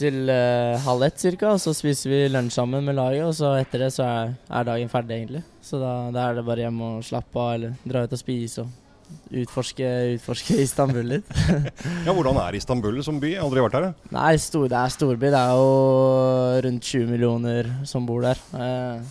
til 0.00 0.30
uh, 0.32 0.78
halv 0.80 1.02
ett 1.04 1.18
cirka, 1.20 1.50
og 1.52 1.60
så 1.60 1.74
spiser 1.76 2.08
vi 2.08 2.18
lunsj 2.32 2.54
sammen 2.56 2.86
med 2.88 2.96
laget. 2.96 3.20
Og 3.26 3.34
så 3.36 3.50
etter 3.60 3.82
det 3.84 3.90
så 3.92 4.06
er, 4.08 4.30
er 4.48 4.64
dagen 4.64 4.88
ferdig, 4.88 5.18
egentlig. 5.18 5.42
Så 5.60 5.76
da, 5.76 5.90
da 6.14 6.22
er 6.30 6.38
det 6.38 6.44
bare 6.46 6.64
hjem 6.64 6.78
og 6.86 7.02
slappe 7.04 7.36
av, 7.42 7.50
eller 7.58 7.74
dra 7.84 8.06
ut 8.06 8.14
og 8.16 8.20
spise 8.22 8.64
og 8.64 9.36
utforske, 9.42 9.90
utforske 10.16 10.56
Istanbul 10.64 11.04
litt. 11.16 11.28
Ja, 12.06 12.14
Hvordan 12.16 12.38
er 12.40 12.56
Istanbul 12.56 13.02
som 13.04 13.20
by? 13.20 13.34
Jeg 13.34 13.42
har 13.42 13.48
aldri 13.50 13.64
vært 13.66 13.76
der. 13.76 13.88
jeg. 13.90 14.12
Nei, 14.16 14.32
stor, 14.40 14.68
det 14.72 14.78
er 14.80 14.94
storby. 14.96 15.32
Det 15.34 15.40
er 15.44 15.60
jo 15.60 16.60
rundt 16.68 16.92
20 16.94 17.10
millioner 17.12 17.68
som 17.92 18.08
bor 18.08 18.24
der. 18.24 18.40
Eh, 18.56 19.02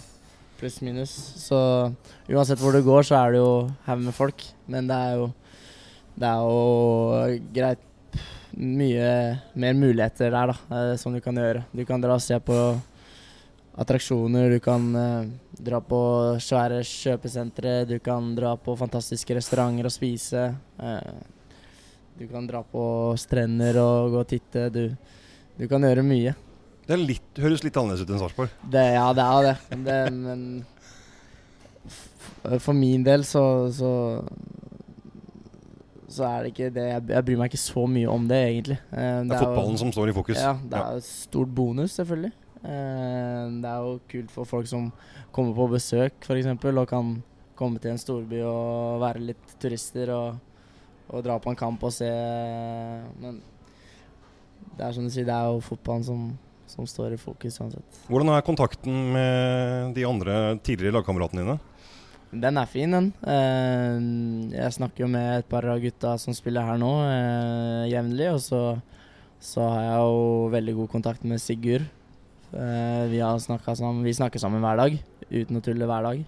Pluss 0.60 0.82
minus. 0.84 1.14
Så 1.40 1.60
uansett 2.34 2.60
hvor 2.60 2.74
du 2.74 2.82
går, 2.84 3.06
så 3.08 3.20
er 3.22 3.36
det 3.38 3.44
jo 3.44 3.52
haug 3.86 4.02
med 4.10 4.18
folk. 4.18 4.42
Men 4.68 4.90
det 4.90 4.98
er 4.98 5.20
jo 5.22 5.30
Det 6.20 6.28
er 6.28 6.40
jo 6.44 7.40
greit 7.56 7.86
mye 8.60 9.12
mer 9.56 9.76
muligheter 9.78 10.34
der, 10.34 10.52
da, 10.52 10.80
som 11.00 11.14
du 11.16 11.22
kan 11.24 11.38
gjøre. 11.38 11.64
Du 11.72 11.86
kan 11.88 12.02
dra 12.04 12.18
og 12.18 12.24
se 12.24 12.36
på 12.44 12.58
attraksjoner, 13.80 14.50
du 14.52 14.60
kan 14.60 14.96
eh, 15.00 15.30
dra 15.64 15.80
på 15.80 16.00
svære 16.44 16.82
kjøpesentre, 16.84 17.86
du 17.88 17.96
kan 18.04 18.34
dra 18.36 18.58
på 18.60 18.76
fantastiske 18.80 19.38
restauranter 19.38 19.88
og 19.88 19.94
spise. 19.96 20.50
Eh, 20.84 21.14
du 22.20 22.28
kan 22.28 22.48
dra 22.50 22.66
på 22.68 23.16
strender 23.16 23.80
og 23.80 24.12
gå 24.12 24.20
og 24.26 24.28
titte. 24.28 24.68
Du, 24.76 24.90
du 25.56 25.68
kan 25.72 25.88
gjøre 25.88 26.04
mye. 26.04 26.36
Det 26.90 26.98
litt, 27.00 27.32
høres 27.40 27.64
litt 27.64 27.78
annerledes 27.80 28.04
ut 28.04 28.12
enn 28.12 28.20
Sarpsborg. 28.26 28.52
Ja, 28.74 29.08
det 29.16 29.24
er 29.24 29.48
det. 29.48 29.56
det 29.86 30.00
men 30.18 30.44
for 32.60 32.74
min 32.74 33.06
del 33.06 33.24
så, 33.28 33.70
så 33.72 33.92
så 36.10 36.26
er 36.26 36.44
det 36.44 36.52
ikke 36.54 36.70
det 36.74 36.86
Jeg, 36.90 37.26
bryr 37.26 37.38
meg 37.38 37.52
ikke 37.52 37.62
så 37.62 37.84
mye 37.90 38.10
om 38.10 38.28
det, 38.28 38.40
egentlig. 38.50 38.78
Eh, 38.92 39.24
Det 39.24 39.32
er 39.32 39.40
jo- 39.40 39.46
fotballen 39.46 39.78
som 39.78 39.92
står 39.94 40.10
i 40.10 40.14
fokus. 40.18 40.38
Ja, 40.42 40.54
det 40.58 40.74
er 40.80 40.92
jo 40.92 40.98
et 40.98 41.04
stort 41.10 41.54
bonus, 41.56 41.94
selvfølgelig. 42.00 42.32
Eh, 42.64 43.46
det 43.62 43.70
er 43.70 43.80
jo 43.86 44.00
kult 44.12 44.32
for 44.32 44.44
folk 44.46 44.68
som 44.68 44.92
kommer 45.32 45.54
på 45.56 45.70
besøk, 45.72 46.12
f.eks., 46.26 46.48
og 46.66 46.88
kan 46.88 47.24
komme 47.56 47.80
til 47.80 47.92
en 47.92 47.98
storby 48.02 48.42
og 48.42 49.00
være 49.02 49.20
litt 49.22 49.56
turister 49.60 50.10
og, 50.16 50.40
og 51.10 51.24
dra 51.24 51.38
på 51.40 51.50
en 51.52 51.56
kamp 51.60 51.84
og 51.84 51.92
se. 51.92 52.10
Men 53.22 53.42
det 54.78 54.86
er 54.86 54.92
som 54.96 55.04
du 55.04 55.10
sier, 55.12 55.26
det 55.28 55.36
er 55.36 55.50
jo 55.52 55.60
fotballen 55.64 56.04
som, 56.08 56.38
som 56.70 56.86
står 56.88 57.14
i 57.14 57.18
fokus 57.22 57.60
uansett. 57.60 58.00
Hvordan 58.08 58.32
er 58.36 58.46
kontakten 58.48 59.12
med 59.14 59.94
de 59.98 60.06
andre 60.08 60.58
tidligere 60.64 60.96
lagkameratene 61.00 61.44
dine? 61.46 61.60
Den 62.30 62.60
er 62.62 62.68
fin, 62.70 62.92
den. 62.94 63.08
Uh, 63.26 64.54
jeg 64.54 64.76
snakker 64.76 65.04
jo 65.04 65.10
med 65.10 65.40
et 65.40 65.48
par 65.50 65.66
av 65.66 65.80
gutta 65.82 66.14
som 66.22 66.36
spiller 66.38 66.68
her 66.68 66.78
nå, 66.78 66.92
uh, 67.02 67.90
jevnlig. 67.90 68.28
Og 68.36 68.42
så, 68.46 68.62
så 69.42 69.66
har 69.66 69.88
jeg 69.88 70.04
jo 70.04 70.52
veldig 70.54 70.76
god 70.84 70.92
kontakt 70.94 71.26
med 71.26 71.42
Sigurd. 71.42 71.88
Uh, 72.54 73.10
vi, 73.10 73.18
har 73.22 73.42
sammen, 73.42 74.04
vi 74.06 74.14
snakker 74.14 74.42
sammen 74.42 74.62
hver 74.62 74.78
dag, 74.78 75.00
uten 75.32 75.58
å 75.58 75.64
tulle 75.66 75.90
hver 75.90 76.06
dag. 76.06 76.24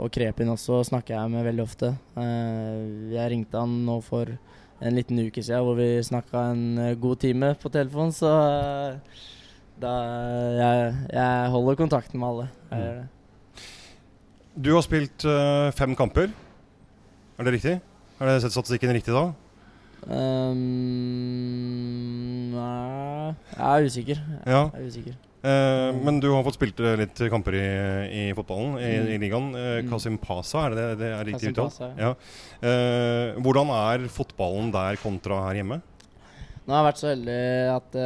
Og 0.00 0.08
Krepin 0.14 0.54
også 0.54 0.80
snakker 0.86 1.18
jeg 1.18 1.34
med 1.34 1.44
veldig 1.44 1.66
ofte. 1.66 1.90
Jeg 2.16 3.26
ringte 3.34 3.60
han 3.60 3.74
nå 3.84 3.98
for 4.06 4.30
en 4.80 4.96
liten 4.96 5.20
uke 5.20 5.44
siden 5.44 5.66
hvor 5.66 5.76
vi 5.76 5.90
snakka 6.06 6.46
en 6.54 6.64
god 7.02 7.20
time 7.20 7.52
på 7.60 7.68
telefon, 7.74 8.14
så 8.16 8.32
da 9.80 9.94
jeg, 10.56 10.98
jeg 11.12 11.54
holder 11.54 11.80
kontakten 11.84 12.22
med 12.22 12.32
alle. 12.32 12.52
Jeg 12.70 12.86
gjør 12.86 13.00
det. 13.02 13.08
Du 14.58 14.72
har 14.74 14.82
spilt 14.84 15.24
eh, 15.28 15.70
fem 15.78 15.94
kamper. 15.98 16.30
Er 17.40 17.46
det 17.46 17.54
riktig? 17.56 17.76
Har 18.20 18.28
jeg 18.34 18.42
sett 18.44 18.52
statistikken 18.56 18.92
riktig 18.92 19.14
da? 19.14 19.30
Um, 20.10 20.56
nei, 22.54 23.34
jeg 23.54 23.66
er 23.70 23.88
usikker. 23.88 24.22
Ja. 24.48 24.62
Jeg 24.74 24.80
er 24.80 24.86
usikker. 24.90 25.18
Uh, 25.40 25.96
men 26.04 26.18
du 26.20 26.26
har 26.34 26.42
fått 26.44 26.58
spilt 26.58 26.80
eh, 26.84 26.98
litt 27.00 27.20
kamper 27.32 27.54
i, 27.56 27.62
i 28.12 28.24
fotballen, 28.36 28.74
i, 28.76 28.90
Mm. 29.00 29.06
i 29.14 29.18
ligaen. 29.22 29.46
Mm. 29.54 29.88
Kasim 29.88 30.18
Pasa, 30.20 30.66
er 30.68 30.76
det 30.76 30.86
det 31.00 31.10
er 31.16 31.24
riktig 31.30 31.52
uttalt? 31.54 31.78
Pasa, 31.78 31.88
Ja. 31.96 32.10
Uh, 32.60 33.40
hvordan 33.40 33.72
er 33.76 34.04
fotballen 34.12 34.68
der 34.74 34.98
kontra 35.00 35.38
her 35.46 35.62
hjemme? 35.62 35.80
Nå 36.66 36.74
har 36.76 36.82
jeg 36.82 36.88
vært 36.90 37.00
så 37.00 37.08
heldig 37.14 37.40
at 37.72 37.96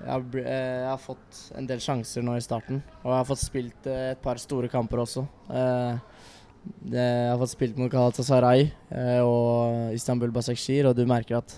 jeg, 0.00 0.10
har, 0.10 0.24
eh, 0.40 0.80
jeg 0.80 0.88
har 0.88 1.00
fått 1.00 1.40
en 1.58 1.66
del 1.68 1.80
sjanser 1.82 2.24
nå 2.24 2.36
i 2.38 2.44
starten. 2.44 2.80
Og 3.02 3.10
jeg 3.10 3.18
har 3.18 3.28
fått 3.28 3.42
spilt 3.42 3.88
eh, 3.90 4.12
et 4.14 4.22
par 4.22 4.40
store 4.40 4.70
kamper 4.72 5.02
også. 5.04 5.24
Eh, 5.52 5.98
jeg 6.92 7.28
har 7.30 7.40
fått 7.40 7.54
spilt 7.54 7.78
mot 7.80 7.88
Galatasaray 7.88 8.66
og 9.24 9.94
Istanbul 9.96 10.32
Basakshir, 10.34 10.90
og 10.90 10.98
du 10.98 11.06
merker 11.08 11.38
at 11.38 11.54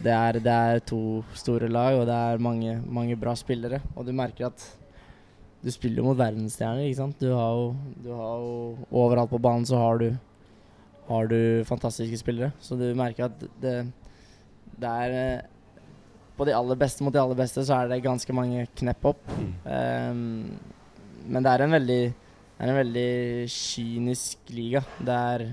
det 0.00 0.14
er, 0.14 0.38
det 0.40 0.54
er 0.54 0.80
to 0.88 1.20
store 1.36 1.68
lag, 1.68 1.98
og 1.98 2.06
det 2.08 2.14
er 2.14 2.40
mange, 2.42 2.78
mange 2.88 3.18
bra 3.20 3.34
spillere. 3.36 3.82
Og 3.94 4.08
du 4.08 4.14
merker 4.16 4.48
at 4.48 4.64
du 5.64 5.70
spiller 5.72 6.00
jo 6.00 6.08
mot 6.08 6.18
verdensstjerner, 6.18 6.88
ikke 6.88 7.02
sant. 7.02 7.20
Du 7.20 7.34
har 7.36 7.52
jo, 7.60 7.68
du 8.00 8.10
har 8.16 8.40
jo 8.40 8.86
Overalt 9.04 9.32
på 9.32 9.40
banen 9.44 9.68
så 9.68 9.80
har 9.80 10.00
du, 10.00 10.08
har 11.08 11.28
du 11.28 11.38
fantastiske 11.68 12.20
spillere. 12.20 12.52
Så 12.64 12.80
du 12.80 12.88
merker 12.96 13.28
at 13.28 13.44
det, 13.60 13.76
det 14.80 14.96
er 15.04 15.44
På 16.34 16.46
de 16.46 16.54
aller 16.56 16.78
beste 16.78 17.04
mot 17.06 17.14
de 17.14 17.20
aller 17.22 17.38
beste 17.38 17.62
så 17.62 17.76
er 17.78 17.90
det 17.92 18.04
ganske 18.04 18.34
mange 18.34 18.66
knepp 18.78 19.10
opp. 19.12 19.24
Ehm, 19.70 20.54
men 21.24 21.44
det 21.44 21.52
er 21.52 21.64
en 21.64 21.76
veldig 21.78 22.02
det 22.54 22.62
er 22.62 22.70
en 22.70 22.78
veldig 22.78 23.50
kynisk 23.50 24.50
liga. 24.54 24.84
Det 25.02 25.14
er 25.14 25.44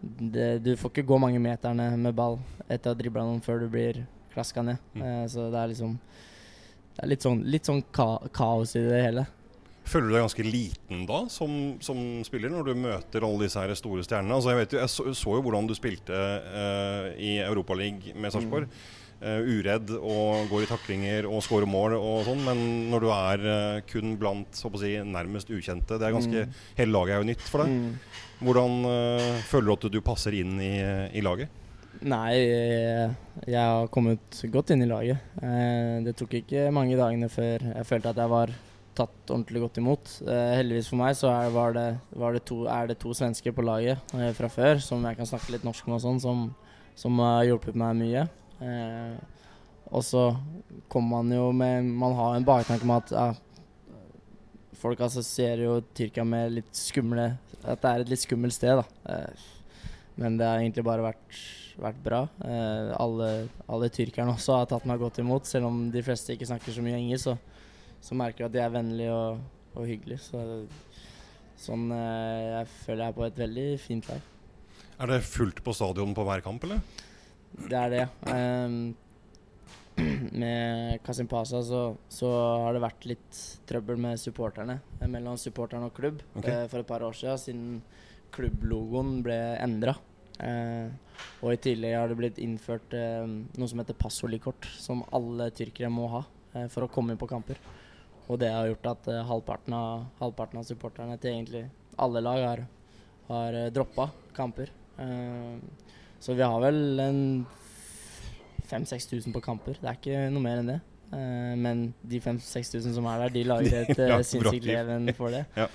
det, 0.00 0.48
Du 0.64 0.74
får 0.76 0.90
ikke 0.90 1.06
gå 1.06 1.18
mange 1.22 1.38
meterne 1.38 1.92
med 1.96 2.14
ball 2.14 2.40
etter 2.68 2.90
å 2.90 2.94
ha 2.94 2.98
dribla 2.98 3.22
noen 3.24 3.42
før 3.44 3.62
du 3.62 3.68
blir 3.70 4.02
klaska 4.34 4.64
ned. 4.66 4.82
Mm. 4.94 5.04
Uh, 5.04 5.22
så 5.30 5.46
det 5.52 5.60
er 5.60 5.70
liksom 5.70 5.94
Det 6.94 7.02
er 7.02 7.10
litt 7.10 7.24
sånn, 7.26 7.40
litt 7.50 7.70
sånn 7.70 7.80
ka 7.94 8.08
kaos 8.34 8.74
i 8.78 8.82
det 8.86 9.00
hele. 9.02 9.24
Føler 9.84 10.08
du 10.08 10.14
deg 10.14 10.22
ganske 10.24 10.44
liten 10.46 11.00
da, 11.08 11.24
som, 11.28 11.54
som 11.84 11.98
spiller, 12.24 12.48
når 12.50 12.70
du 12.70 12.82
møter 12.86 13.26
alle 13.26 13.44
disse 13.44 13.60
her 13.60 13.74
store 13.76 14.04
stjernene? 14.06 14.38
Altså, 14.38 14.52
jeg, 14.52 14.60
vet 14.62 14.76
jeg 14.78 14.92
så, 14.92 15.06
så 15.12 15.34
jo 15.36 15.42
hvordan 15.44 15.68
du 15.68 15.74
spilte 15.76 16.14
uh, 16.14 17.10
i 17.20 17.36
Europaligaen 17.44 18.16
med 18.16 18.32
Sarpsborg. 18.32 18.70
Eh, 18.70 19.03
uredd 19.48 19.90
og 19.96 20.50
går 20.50 20.66
i 20.66 20.68
taklinger 20.70 21.28
og 21.30 21.42
skårer 21.44 21.68
mål 21.70 21.96
og 21.98 22.22
sånn. 22.28 22.44
Men 22.46 22.62
når 22.92 23.04
du 23.04 23.10
er 23.14 23.48
eh, 23.54 23.80
kun 23.90 24.16
blant 24.20 24.56
si, 24.58 24.94
nærmest 25.00 25.52
ukjente 25.54 25.98
det 26.00 26.08
er 26.08 26.16
ganske, 26.16 26.44
Mm. 26.44 26.62
Hele 26.76 26.92
laget 26.92 27.14
er 27.14 27.20
jo 27.22 27.28
nytt 27.28 27.44
for 27.46 27.62
deg. 27.62 27.70
Mm. 27.74 28.24
Hvordan 28.44 28.72
eh, 28.90 29.42
føler 29.48 29.68
du 29.68 29.74
at 29.74 29.92
du 29.92 30.00
passer 30.04 30.34
inn 30.36 30.58
i, 30.60 30.74
i 31.14 31.22
laget? 31.24 31.60
Nei, 32.04 32.34
jeg, 32.34 33.14
jeg 33.46 33.60
har 33.60 33.88
kommet 33.94 34.40
godt 34.52 34.72
inn 34.74 34.82
i 34.84 34.90
laget. 34.90 35.22
Eh, 35.40 36.02
det 36.04 36.16
tok 36.18 36.34
ikke 36.40 36.68
mange 36.74 36.98
dagene 36.98 37.30
før 37.32 37.62
jeg 37.70 37.88
følte 37.88 38.12
at 38.12 38.20
jeg 38.20 38.32
var 38.32 38.52
tatt 38.94 39.30
ordentlig 39.30 39.62
godt 39.64 39.80
imot. 39.82 40.12
Eh, 40.26 40.52
heldigvis 40.58 40.90
for 40.90 41.00
meg 41.00 41.16
så 41.18 41.30
er, 41.32 41.50
var 41.54 41.74
det, 41.76 41.86
var 42.14 42.36
det 42.36 42.44
to, 42.48 42.62
er 42.70 42.90
det 42.90 42.98
to 43.02 43.14
svensker 43.16 43.54
på 43.54 43.64
laget 43.66 44.14
eh, 44.14 44.30
fra 44.36 44.50
før 44.52 44.82
som 44.82 45.04
jeg 45.06 45.18
kan 45.18 45.30
snakke 45.30 45.54
litt 45.54 45.66
norsk 45.66 45.88
med 45.88 45.98
og 45.98 46.04
sånn, 46.04 46.20
som, 46.22 46.44
som 46.98 47.22
har 47.22 47.46
hjulpet 47.48 47.78
meg 47.78 47.98
mye. 48.02 48.26
Eh, 48.62 49.16
og 49.94 50.04
så 50.06 50.28
kommer 50.88 51.20
man 51.20 51.32
jo 51.34 51.48
med 51.52 51.84
Man 51.84 52.14
har 52.16 52.36
en 52.36 52.46
baktanke 52.46 52.86
med 52.86 53.02
at 53.02 53.12
ja, 53.14 53.24
folk 54.78 55.02
assosierer 55.04 55.64
jo 55.66 55.80
Tyrkia 55.96 56.24
med 56.26 56.54
litt 56.58 56.70
skumle 56.76 57.34
At 57.62 57.82
det 57.82 57.90
er 57.90 58.04
et 58.04 58.12
litt 58.12 58.24
skummelt 58.24 58.56
sted, 58.56 58.80
da. 58.80 58.86
Eh, 59.10 59.50
men 60.20 60.36
det 60.38 60.46
har 60.46 60.60
egentlig 60.60 60.84
bare 60.86 61.02
vært, 61.02 61.38
vært 61.80 62.02
bra. 62.04 62.20
Eh, 62.46 62.90
alle, 63.00 63.30
alle 63.66 63.88
tyrkerne 63.90 64.36
også 64.36 64.60
har 64.60 64.68
tatt 64.70 64.84
meg 64.86 65.00
godt 65.02 65.18
imot. 65.22 65.48
Selv 65.48 65.66
om 65.70 65.80
de 65.90 66.02
fleste 66.06 66.36
ikke 66.36 66.46
snakker 66.46 66.76
så 66.76 66.84
mye 66.84 67.00
engelsk, 67.00 67.32
så, 67.32 67.64
så 68.04 68.18
merker 68.18 68.44
jeg 68.44 68.52
at 68.52 68.54
de 68.54 68.62
er 68.62 68.76
vennlige 68.76 69.16
og, 69.16 69.40
og 69.74 69.88
hyggelige. 69.88 70.22
Så, 70.22 70.44
sånn 71.64 71.88
eh, 71.96 72.60
Jeg 72.60 72.70
føler 72.84 73.06
jeg 73.06 73.08
er 73.08 73.18
på 73.18 73.26
et 73.26 73.42
veldig 73.42 73.66
fint 73.82 74.12
lag. 74.12 74.30
Er 75.00 75.10
det 75.10 75.24
fullt 75.26 75.64
på 75.66 75.74
stadion 75.74 76.14
på 76.14 76.28
hver 76.28 76.44
kamp, 76.44 76.68
eller? 76.68 76.84
Det 77.54 77.78
er 77.78 77.92
det. 77.92 78.04
Ehm, 78.32 78.94
med 80.42 81.02
Kasim 81.06 81.28
Pasa 81.30 81.62
så, 81.62 81.82
så 82.10 82.30
har 82.64 82.74
det 82.74 82.82
vært 82.82 83.06
litt 83.06 83.42
trøbbel 83.68 84.00
med 84.00 84.18
supporterne. 84.20 84.80
eh, 85.00 85.10
Mellom 85.10 85.38
supporterne 85.38 85.90
og 85.90 85.94
klubb 85.94 86.22
okay. 86.34 86.64
uh, 86.64 86.66
for 86.70 86.82
et 86.82 86.88
par 86.88 87.04
år 87.06 87.14
siden, 87.14 87.38
siden 87.38 88.34
klubblogoen 88.34 89.20
ble 89.22 89.38
endra. 89.62 89.94
Uh, 90.34 90.90
og 91.44 91.52
i 91.54 91.60
tillegg 91.62 91.94
har 91.94 92.10
det 92.10 92.18
blitt 92.18 92.40
innført 92.42 92.94
uh, 92.96 93.22
noe 93.28 93.70
som 93.70 93.80
heter 93.80 93.96
passolikort, 93.98 94.66
som 94.80 95.04
alle 95.14 95.50
tyrkere 95.54 95.92
må 95.92 96.08
ha 96.10 96.24
eh, 96.54 96.66
for 96.72 96.86
å 96.86 96.90
komme 96.90 97.14
inn 97.14 97.20
på 97.20 97.30
kamper. 97.30 97.60
Og 98.24 98.38
det 98.40 98.50
har 98.50 98.66
gjort 98.70 98.88
at 98.94 99.08
eh, 99.12 99.24
halvparten, 99.28 99.76
av, 99.76 100.06
halvparten 100.18 100.58
av 100.58 100.66
supporterne 100.66 101.18
til 101.20 101.34
egentlig 101.34 101.66
alle 102.00 102.22
lag 102.24 102.40
har, 102.42 102.62
har 103.28 103.58
droppa 103.74 104.08
kamper. 104.34 104.72
Uh, 104.98 105.60
så 106.24 106.32
vi 106.32 106.44
har 106.44 106.60
vel 106.62 107.00
en 107.04 107.22
5000-6000 108.70 109.34
på 109.34 109.42
kamper. 109.44 109.76
Det 109.80 109.90
er 109.90 109.98
ikke 109.98 110.28
noe 110.32 110.44
mer 110.44 110.62
enn 110.62 110.70
det. 110.72 110.80
Uh, 111.12 111.52
men 111.60 111.86
de 112.00 112.20
5000-6000 112.24 112.96
som 112.96 113.08
er 113.10 113.26
der, 113.26 113.34
de 113.34 113.42
lager 113.46 113.80
et 113.84 114.00
uh, 114.00 114.20
sinnssykt 114.24 114.68
leven 114.70 115.12
for 115.18 115.34
det. 115.34 115.44
ja. 115.58 115.68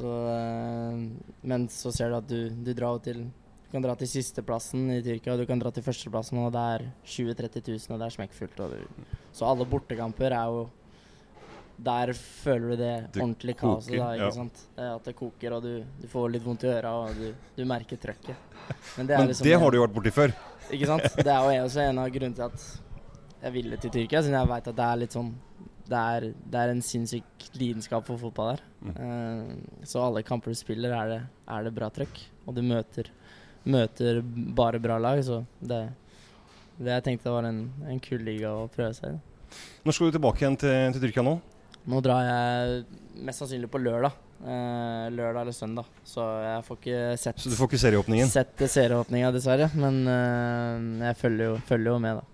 Så, 0.00 0.10
men 1.44 1.66
så 1.68 1.90
ser 1.92 2.08
du 2.08 2.16
at 2.16 2.28
du, 2.28 2.48
du 2.64 2.70
drar 2.72 3.02
til 3.04 3.26
du 3.70 3.74
kan 3.76 3.84
dra 3.84 3.92
til 3.94 4.08
sisteplassen 4.10 4.88
i 4.90 5.02
Tyrkia, 5.04 5.36
og 5.36 5.44
du 5.44 5.46
kan 5.46 5.60
dra 5.60 5.70
til 5.70 5.84
førsteplassen, 5.86 6.40
og 6.42 6.48
det 6.50 6.62
er 6.74 6.84
20 7.06 7.36
000-30 7.38 7.68
000, 7.68 7.92
og 7.94 8.00
det 8.00 8.06
er 8.08 8.14
smekkfullt. 8.16 8.62
så 9.30 9.46
alle 9.46 9.66
bortekamper 9.70 10.34
er 10.34 10.48
jo 10.50 10.64
Der 11.80 12.12
føler 12.16 12.72
du 12.72 12.76
det, 12.76 12.92
det 13.14 13.22
ordentlige 13.22 13.56
kaoset. 13.60 13.94
Da, 13.94 14.10
ikke 14.16 14.26
ja. 14.26 14.30
sant? 14.36 14.62
At 14.76 15.06
det 15.08 15.14
koker, 15.16 15.56
og 15.56 15.64
du, 15.64 15.72
du, 16.00 16.06
får 16.12 16.32
litt 16.34 16.44
vondt 16.44 16.66
i 16.66 16.70
øra, 16.72 16.94
og 17.04 17.18
du, 17.18 17.30
du 17.56 17.62
merker 17.68 18.00
trøkket. 18.00 18.48
Men 18.98 19.08
det, 19.08 19.18
Men 19.18 19.30
liksom, 19.30 19.46
det 19.48 19.58
har 19.62 19.72
du 19.72 19.78
jo 19.78 19.84
vært 19.86 19.94
borti 19.96 20.14
før. 20.14 20.34
Ikke 20.70 20.90
sant. 20.90 21.06
Det 21.16 21.32
er 21.32 21.46
jo 21.56 21.66
også 21.66 21.84
en 21.86 22.02
av 22.02 22.10
grunnene 22.14 22.38
til 22.38 22.46
at 22.46 22.66
jeg 23.40 23.54
ville 23.56 23.78
til 23.80 23.94
Tyrkia, 23.94 24.20
siden 24.20 24.36
jeg 24.36 24.50
veit 24.50 24.68
at 24.68 24.76
det 24.76 24.88
er 24.88 25.00
litt 25.00 25.16
sånn 25.16 25.30
det 25.90 25.98
er, 25.98 26.24
det 26.52 26.58
er, 26.60 26.70
en 26.70 26.82
sinnssyk 26.86 27.46
lidenskap 27.58 28.04
for 28.06 28.20
fotball 28.20 28.52
der. 28.52 28.60
Mm. 28.78 28.92
Uh, 28.94 29.86
så 29.88 30.04
alle 30.04 30.22
kamper 30.22 30.52
du 30.52 30.58
spiller, 30.58 30.92
er 30.94 31.08
det, 31.10 31.22
er 31.50 31.64
det 31.66 31.72
bra 31.74 31.88
trøkk. 31.90 32.20
Og 32.46 32.54
du 32.54 32.60
møter 32.62 33.10
møter 33.64 34.20
bare 34.24 34.80
bra 34.80 34.98
lag. 34.98 35.22
Så 35.24 35.42
det, 35.60 35.80
det 36.78 36.94
jeg 36.94 37.06
tenkte 37.06 37.34
var 37.34 37.48
en, 37.48 37.64
en 37.88 38.02
kul 38.02 38.22
liga 38.24 38.52
å 38.54 38.68
prøve 38.72 38.94
seg 38.96 39.16
i. 39.16 39.20
Når 39.84 39.96
skal 39.96 40.10
du 40.10 40.18
tilbake 40.18 40.44
igjen 40.44 40.58
til, 40.60 40.76
til 40.94 41.04
Tyrkia 41.06 41.26
nå? 41.26 41.38
Nå 41.88 42.00
drar 42.04 42.26
jeg 42.26 42.82
mest 43.24 43.40
sannsynlig 43.40 43.70
på 43.72 43.80
lørdag. 43.80 44.16
Eh, 44.40 45.06
lørdag 45.12 45.44
eller 45.44 45.56
søndag. 45.56 45.88
Så 46.04 46.24
jeg 46.44 46.64
får 46.66 46.80
ikke 46.80 47.00
sett 47.20 47.40
Så 47.40 47.52
du 47.52 47.56
får 47.58 47.70
ikke 47.70 47.82
serieåpningen? 47.84 48.32
Sett 48.32 48.64
serieåpninga, 48.72 49.32
dessverre. 49.36 49.70
Men 49.76 50.02
eh, 50.08 51.08
jeg 51.08 51.18
følger 51.20 51.52
jo, 51.52 51.56
følger 51.68 51.92
jo, 51.92 51.98
med, 52.02 52.20
da. 52.20 52.26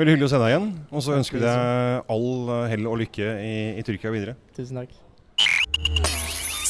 Veldig 0.00 0.14
hyggelig 0.14 0.30
å 0.30 0.32
se 0.32 0.40
deg 0.40 0.54
igjen. 0.54 0.70
Og 0.90 1.04
så 1.04 1.16
ønsker 1.18 1.40
vi 1.40 1.44
deg 1.44 2.12
all 2.16 2.54
hell 2.72 2.88
og 2.88 3.00
lykke 3.02 3.34
i, 3.44 3.54
i 3.80 3.84
Tyrkia 3.84 4.12
videre. 4.14 4.36
Tusen 4.56 4.80
takk. 4.80 4.96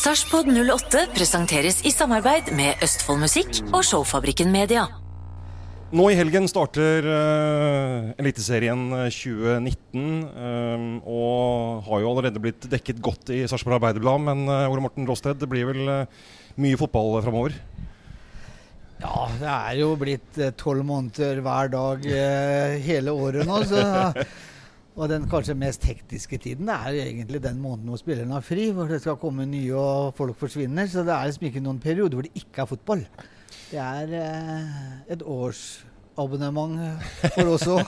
Sarpsborg 0.01 0.49
08 0.57 1.11
presenteres 1.13 1.83
i 1.85 1.93
samarbeid 1.93 2.51
med 2.57 2.81
Østfoldmusikk 2.87 3.61
og 3.69 3.85
Showfabrikken 3.85 4.51
Media. 4.55 4.87
Nå 5.91 6.05
i 6.07 6.15
helgen 6.15 6.45
starter 6.47 7.03
uh, 7.03 8.13
Eliteserien 8.23 8.83
2019, 9.11 10.19
Um, 10.41 10.85
og 11.05 11.83
har 11.85 12.01
jo 12.01 12.11
allerede 12.13 12.41
blitt 12.41 12.65
dekket 12.71 13.01
godt 13.03 13.33
i 13.35 13.41
Sarpsborg 13.51 13.77
Arbeiderblad. 13.77 14.23
Men 14.23 14.45
uh, 14.49 14.71
Ole 14.71 14.85
Morten 14.85 15.09
Råsted, 15.09 15.41
det 15.41 15.49
blir 15.51 15.67
vel 15.69 15.91
uh, 15.91 16.21
mye 16.63 16.79
fotball 16.79 17.19
framover? 17.25 17.57
Ja, 19.03 19.27
det 19.41 19.51
er 19.51 19.75
jo 19.81 19.91
blitt 19.99 20.39
tolv 20.61 20.87
måneder 20.87 21.43
hver 21.45 21.73
dag 21.73 22.07
hele 22.87 23.15
året 23.17 23.49
nå. 23.49 23.59
Så 23.69 23.83
Og 25.01 25.11
den 25.11 25.27
kanskje 25.31 25.59
mest 25.59 25.85
hektiske 25.89 26.39
tiden 26.43 26.71
er 26.71 27.03
egentlig 27.03 27.43
den 27.43 27.61
måneden 27.63 27.91
hvor 27.91 28.01
spillerne 28.01 28.37
har 28.37 28.45
fri, 28.47 28.71
hvor 28.77 28.91
det 28.91 29.03
skal 29.03 29.19
komme 29.21 29.49
nye 29.49 29.75
og 29.75 30.15
folk 30.19 30.39
forsvinner. 30.39 30.87
Så 30.91 31.03
det 31.07 31.15
er 31.17 31.31
liksom 31.31 31.51
ikke 31.51 31.63
noen 31.65 31.83
periode 31.83 32.15
hvor 32.19 32.27
det 32.27 32.35
ikke 32.37 32.63
er 32.63 32.71
fotball. 32.71 33.07
Det 33.71 33.79
er 33.79 34.15
eh, 34.19 34.71
et 35.15 35.21
årsabonnement 35.23 36.81
for 37.37 37.53
oss 37.53 37.67
òg. 37.71 37.85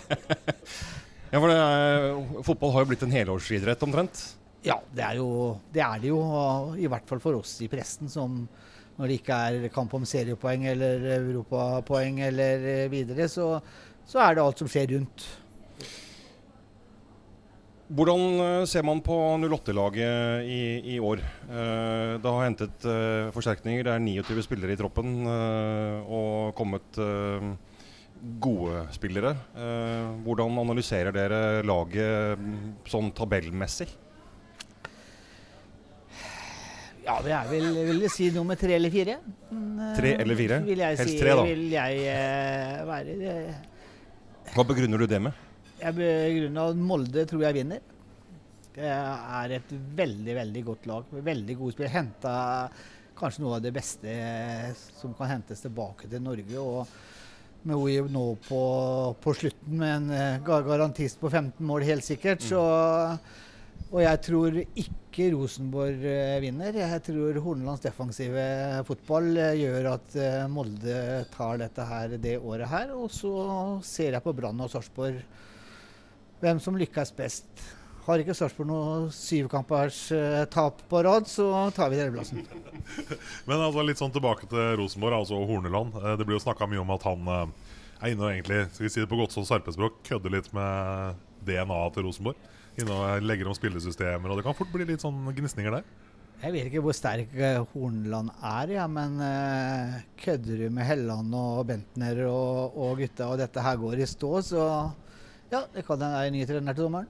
ja, 1.33 1.41
for 1.41 1.51
er, 1.51 2.21
fotball 2.47 2.75
har 2.77 2.85
jo 2.85 2.91
blitt 2.93 3.03
en 3.03 3.15
helårsidrett 3.15 3.83
omtrent? 3.83 4.23
Ja, 4.63 4.77
det 4.95 5.03
er, 5.03 5.19
jo, 5.19 5.57
det 5.75 5.83
er 5.83 6.03
det 6.05 6.13
jo. 6.13 6.21
I 6.79 6.87
hvert 6.87 7.09
fall 7.11 7.23
for 7.25 7.41
oss 7.41 7.57
i 7.67 7.71
presten, 7.71 8.11
som 8.13 8.45
når 8.95 9.11
det 9.11 9.17
ikke 9.19 9.39
er 9.49 9.73
kamp 9.75 9.95
om 9.99 10.07
seriepoeng 10.07 10.69
eller 10.71 11.09
europapoeng 11.17 12.21
eller 12.29 12.87
videre, 12.93 13.27
så, 13.27 13.57
så 14.07 14.23
er 14.23 14.39
det 14.39 14.45
alt 14.45 14.63
som 14.63 14.71
skjer 14.71 14.93
rundt. 14.95 15.27
Hvordan 17.91 18.21
eh, 18.41 18.65
ser 18.71 18.85
man 18.87 19.03
på 19.05 19.15
08-laget 19.43 20.47
i, 20.47 20.61
i, 20.95 21.01
år? 21.03 21.21
Eh, 21.51 22.13
det 22.23 22.31
har 22.31 22.47
hentet 22.47 22.87
eh, 22.87 23.33
forsterkninger. 23.35 23.85
Det 23.85 23.93
er 23.97 24.05
29 24.07 24.45
spillere 24.47 24.77
i 24.77 24.79
troppen 24.79 25.27
og 25.27 26.55
kommet 26.59 27.01
gode 28.43 28.87
spillere. 28.95 29.35
Hvordan 30.23 30.63
analyserer 30.63 31.15
dere 31.15 31.43
laget 31.67 32.39
mm, 32.39 32.57
sånn 32.87 33.11
tabellmessig? 33.19 33.91
Ja, 37.03 37.17
det 37.19 37.33
er 37.35 37.49
vel 37.51 37.73
vil 37.89 38.05
jeg 38.05 38.15
si 38.15 38.29
nummer 38.31 38.55
tre 38.55 38.77
eller 38.79 38.93
fire. 38.95 39.19
tre 39.99 40.15
eller 40.23 40.39
fire? 40.39 40.61
Helst 40.71 41.09
si, 41.11 41.19
tre, 41.19 41.35
da. 41.35 41.47
Vil 41.51 41.67
jeg 41.75 42.85
være. 42.87 43.57
Hva 44.55 44.71
begrunner 44.71 45.03
du 45.03 45.11
det 45.11 45.19
med? 45.27 45.49
Jeg 45.83 45.99
begrunner 45.99 46.77
Molde 46.79 47.25
tror 47.27 47.43
jeg 47.49 47.59
vinner. 47.59 47.87
Det 48.73 48.89
er 48.89 49.57
et 49.59 49.73
veldig, 49.99 50.35
veldig 50.39 50.63
godt 50.69 50.87
lag. 50.89 51.15
Veldig 51.31 51.57
gode 51.59 51.75
spill. 51.75 51.91
Henta 51.93 52.35
kanskje 53.19 53.43
noe 53.45 53.59
av 53.59 53.65
det 53.65 53.75
beste 53.75 54.13
som 54.97 55.13
kan 55.19 55.35
hentes 55.35 55.65
tilbake 55.65 56.09
til 56.11 56.23
Norge. 56.23 56.61
og 56.61 56.87
med 57.63 57.79
OI 57.79 58.01
nå 58.11 58.25
på, 58.43 58.61
på, 59.23 59.35
slutten 59.39 59.79
med 59.79 59.93
en 59.95 60.11
eh, 60.17 60.41
garantist 60.43 61.21
på 61.21 61.31
15 61.31 61.63
mål, 61.67 61.85
helt 61.87 62.07
sikkert. 62.07 62.43
Så, 62.43 62.59
og 63.93 64.01
jeg 64.03 64.21
tror 64.27 64.59
ikke 64.59 65.29
Rosenborg 65.37 66.03
eh, 66.09 66.41
vinner. 66.43 66.75
Jeg 66.83 67.05
tror 67.07 67.39
Hornelands 67.45 67.85
defensive 67.85 68.49
fotball 68.89 69.31
eh, 69.37 69.61
gjør 69.63 69.93
at 69.93 70.19
Molde 70.51 70.99
tar 71.35 71.63
dette 71.63 71.87
her 71.87 72.19
det 72.19 72.39
året 72.41 72.71
her. 72.73 72.95
Og 72.99 73.13
så 73.15 73.33
ser 73.87 74.19
jeg 74.19 74.27
på 74.27 74.35
Brann 74.35 74.63
og 74.65 74.73
Sarpsborg 74.73 75.23
hvem 76.43 76.61
som 76.63 76.77
lykkes 76.79 77.15
best. 77.17 77.47
Har 78.03 78.19
ikke 78.19 78.35
Sarpsborg 78.35 78.67
noe 78.67 78.95
syvkampers 79.15 79.99
uh, 80.11 80.43
tap 80.51 80.81
på 80.91 81.03
rad, 81.07 81.29
så 81.31 81.47
tar 81.75 81.93
vi 81.93 82.01
tredjeplassen. 82.01 82.43
Men 83.49 83.63
altså 83.63 83.85
litt 83.87 84.01
sånn 84.01 84.15
tilbake 84.15 84.49
til 84.51 84.73
Rosenborg, 84.81 85.21
altså 85.21 85.39
Horneland. 85.47 85.95
Uh, 85.95 86.17
det 86.19 86.27
blir 86.27 86.35
jo 86.35 86.43
snakka 86.43 86.67
mye 86.71 86.83
om 86.83 86.91
at 86.97 87.07
han 87.07 87.29
uh, 87.31 87.45
er 88.03 88.11
inne 88.11 88.25
og 88.27 88.33
egentlig 88.33 88.65
skal 88.73 88.89
vi 88.89 88.91
si 88.91 89.05
det 89.05 89.11
på 89.11 89.19
godt 89.21 89.37
sånn 89.37 89.47
sarpespråk, 89.47 90.01
kødder 90.09 90.35
litt 90.35 90.51
med 90.57 91.21
DNA-et 91.47 91.95
til 91.95 92.09
Rosenborg. 92.09 92.49
Inne 92.83 92.97
og 92.97 93.23
legger 93.29 93.51
om 93.51 93.55
spillesystemer, 93.55 94.33
og 94.33 94.41
det 94.41 94.47
kan 94.49 94.57
fort 94.59 94.73
bli 94.75 94.89
litt 94.89 95.05
sånn 95.05 95.23
gnisninger 95.37 95.79
der. 95.79 95.87
Jeg 96.43 96.57
vet 96.57 96.67
ikke 96.73 96.83
hvor 96.83 96.97
sterk 96.97 97.37
Hornland 97.71 98.33
er, 98.35 98.73
ja, 98.81 98.89
men 98.91 99.21
kødder 100.19 100.65
du 100.65 100.73
med 100.75 100.89
Helland 100.89 101.37
og 101.39 101.61
Bentner 101.69 102.25
og, 102.27 102.75
og, 102.75 102.97
gutta, 102.99 103.29
og 103.29 103.39
dette 103.39 103.63
her 103.63 103.79
går 103.79 104.03
i 104.03 104.09
stå, 104.11 104.33
så 104.49 104.65
ja, 105.53 105.67
det 105.75 105.85
kan 105.87 106.01
være 106.01 106.27
en 106.29 106.37
ny 106.37 106.47
trener 106.49 106.77
til 106.77 106.89
dommeren. 106.89 107.09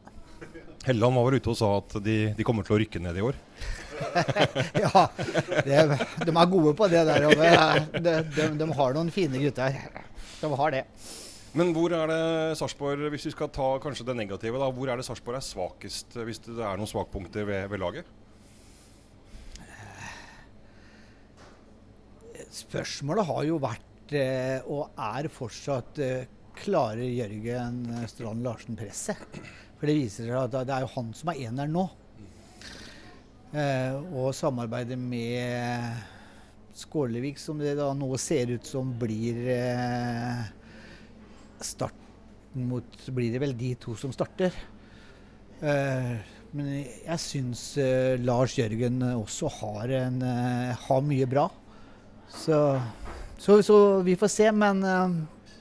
Helland 0.82 1.14
var 1.14 1.26
vel 1.28 1.38
ute 1.38 1.52
og 1.52 1.58
sa 1.58 1.68
at 1.78 1.94
de, 2.02 2.16
de 2.34 2.46
kommer 2.46 2.66
til 2.66 2.74
å 2.74 2.80
rykke 2.82 3.02
ned 3.02 3.18
i 3.20 3.22
år. 3.22 3.36
ja, 4.82 5.02
det, 5.62 5.82
de 6.26 6.32
er 6.32 6.48
gode 6.50 6.72
på 6.78 6.88
det 6.90 7.04
der. 7.06 7.28
De, 7.94 8.14
de, 8.34 8.46
de, 8.58 8.68
har 8.78 8.96
noen 8.96 9.12
fine 9.14 9.38
gutter. 9.44 9.78
De 10.40 10.50
har 10.58 10.74
det. 10.74 10.82
Men 11.52 11.70
hvor 11.76 11.92
er 11.94 12.08
det 12.08 12.22
Sarpsborg, 12.58 13.04
hvis 13.12 13.28
vi 13.28 13.34
skal 13.34 13.50
ta 13.52 13.68
kanskje 13.84 14.08
det 14.08 14.16
negative, 14.18 14.58
da, 14.58 14.70
hvor 14.72 14.90
er 14.90 14.98
det 14.98 15.06
Sarpsborg 15.06 15.38
er 15.38 15.46
svakest, 15.46 16.16
hvis 16.26 16.40
det 16.48 16.56
er 16.58 16.80
noen 16.80 16.90
svakpunkter 16.90 17.46
ved, 17.46 17.66
ved 17.70 17.82
laget? 17.82 18.08
Spørsmålet 22.52 23.28
har 23.28 23.44
jo 23.46 23.58
vært, 23.62 24.14
eh, 24.16 24.64
og 24.66 24.96
er 24.98 25.28
fortsatt, 25.32 26.00
eh, 26.02 26.40
klarer 26.58 27.04
Jørgen 27.06 27.84
Strand 28.10 28.44
Larsen 28.44 28.78
presset? 28.78 29.40
For 29.78 29.90
det 29.90 29.98
viser 29.98 30.28
seg 30.28 30.38
at 30.38 30.68
det 30.68 30.74
er 30.76 30.84
jo 30.84 30.92
han 30.94 31.12
som 31.16 31.32
er 31.32 31.44
eneren 31.48 31.72
nå. 31.74 31.86
Eh, 33.52 33.96
og 34.16 34.32
samarbeidet 34.36 34.96
med 34.96 35.98
Skålevik, 36.72 37.40
som 37.40 37.58
det 37.60 37.74
da 37.76 37.90
nå 37.92 38.08
ser 38.20 38.54
ut 38.54 38.68
som 38.68 38.94
blir 39.00 39.42
eh, 39.52 40.44
starten 41.60 41.98
mot 42.68 43.04
Blir 43.12 43.32
det 43.32 43.40
vel 43.40 43.56
de 43.56 43.72
to 43.80 43.94
som 43.96 44.12
starter. 44.12 44.54
Eh, 45.60 46.14
men 46.52 46.70
jeg 46.76 47.20
syns 47.20 47.62
eh, 47.80 48.18
Lars 48.20 48.58
Jørgen 48.58 49.00
også 49.14 49.48
har, 49.60 49.92
en, 50.02 50.18
eh, 50.20 50.72
har 50.86 51.04
mye 51.06 51.28
bra. 51.28 51.46
Så, 52.28 52.58
så, 53.40 53.60
så, 53.64 53.76
vi 54.04 54.16
får 54.20 54.32
se. 54.32 54.48
Men 54.52 54.82
eh, 54.84 55.14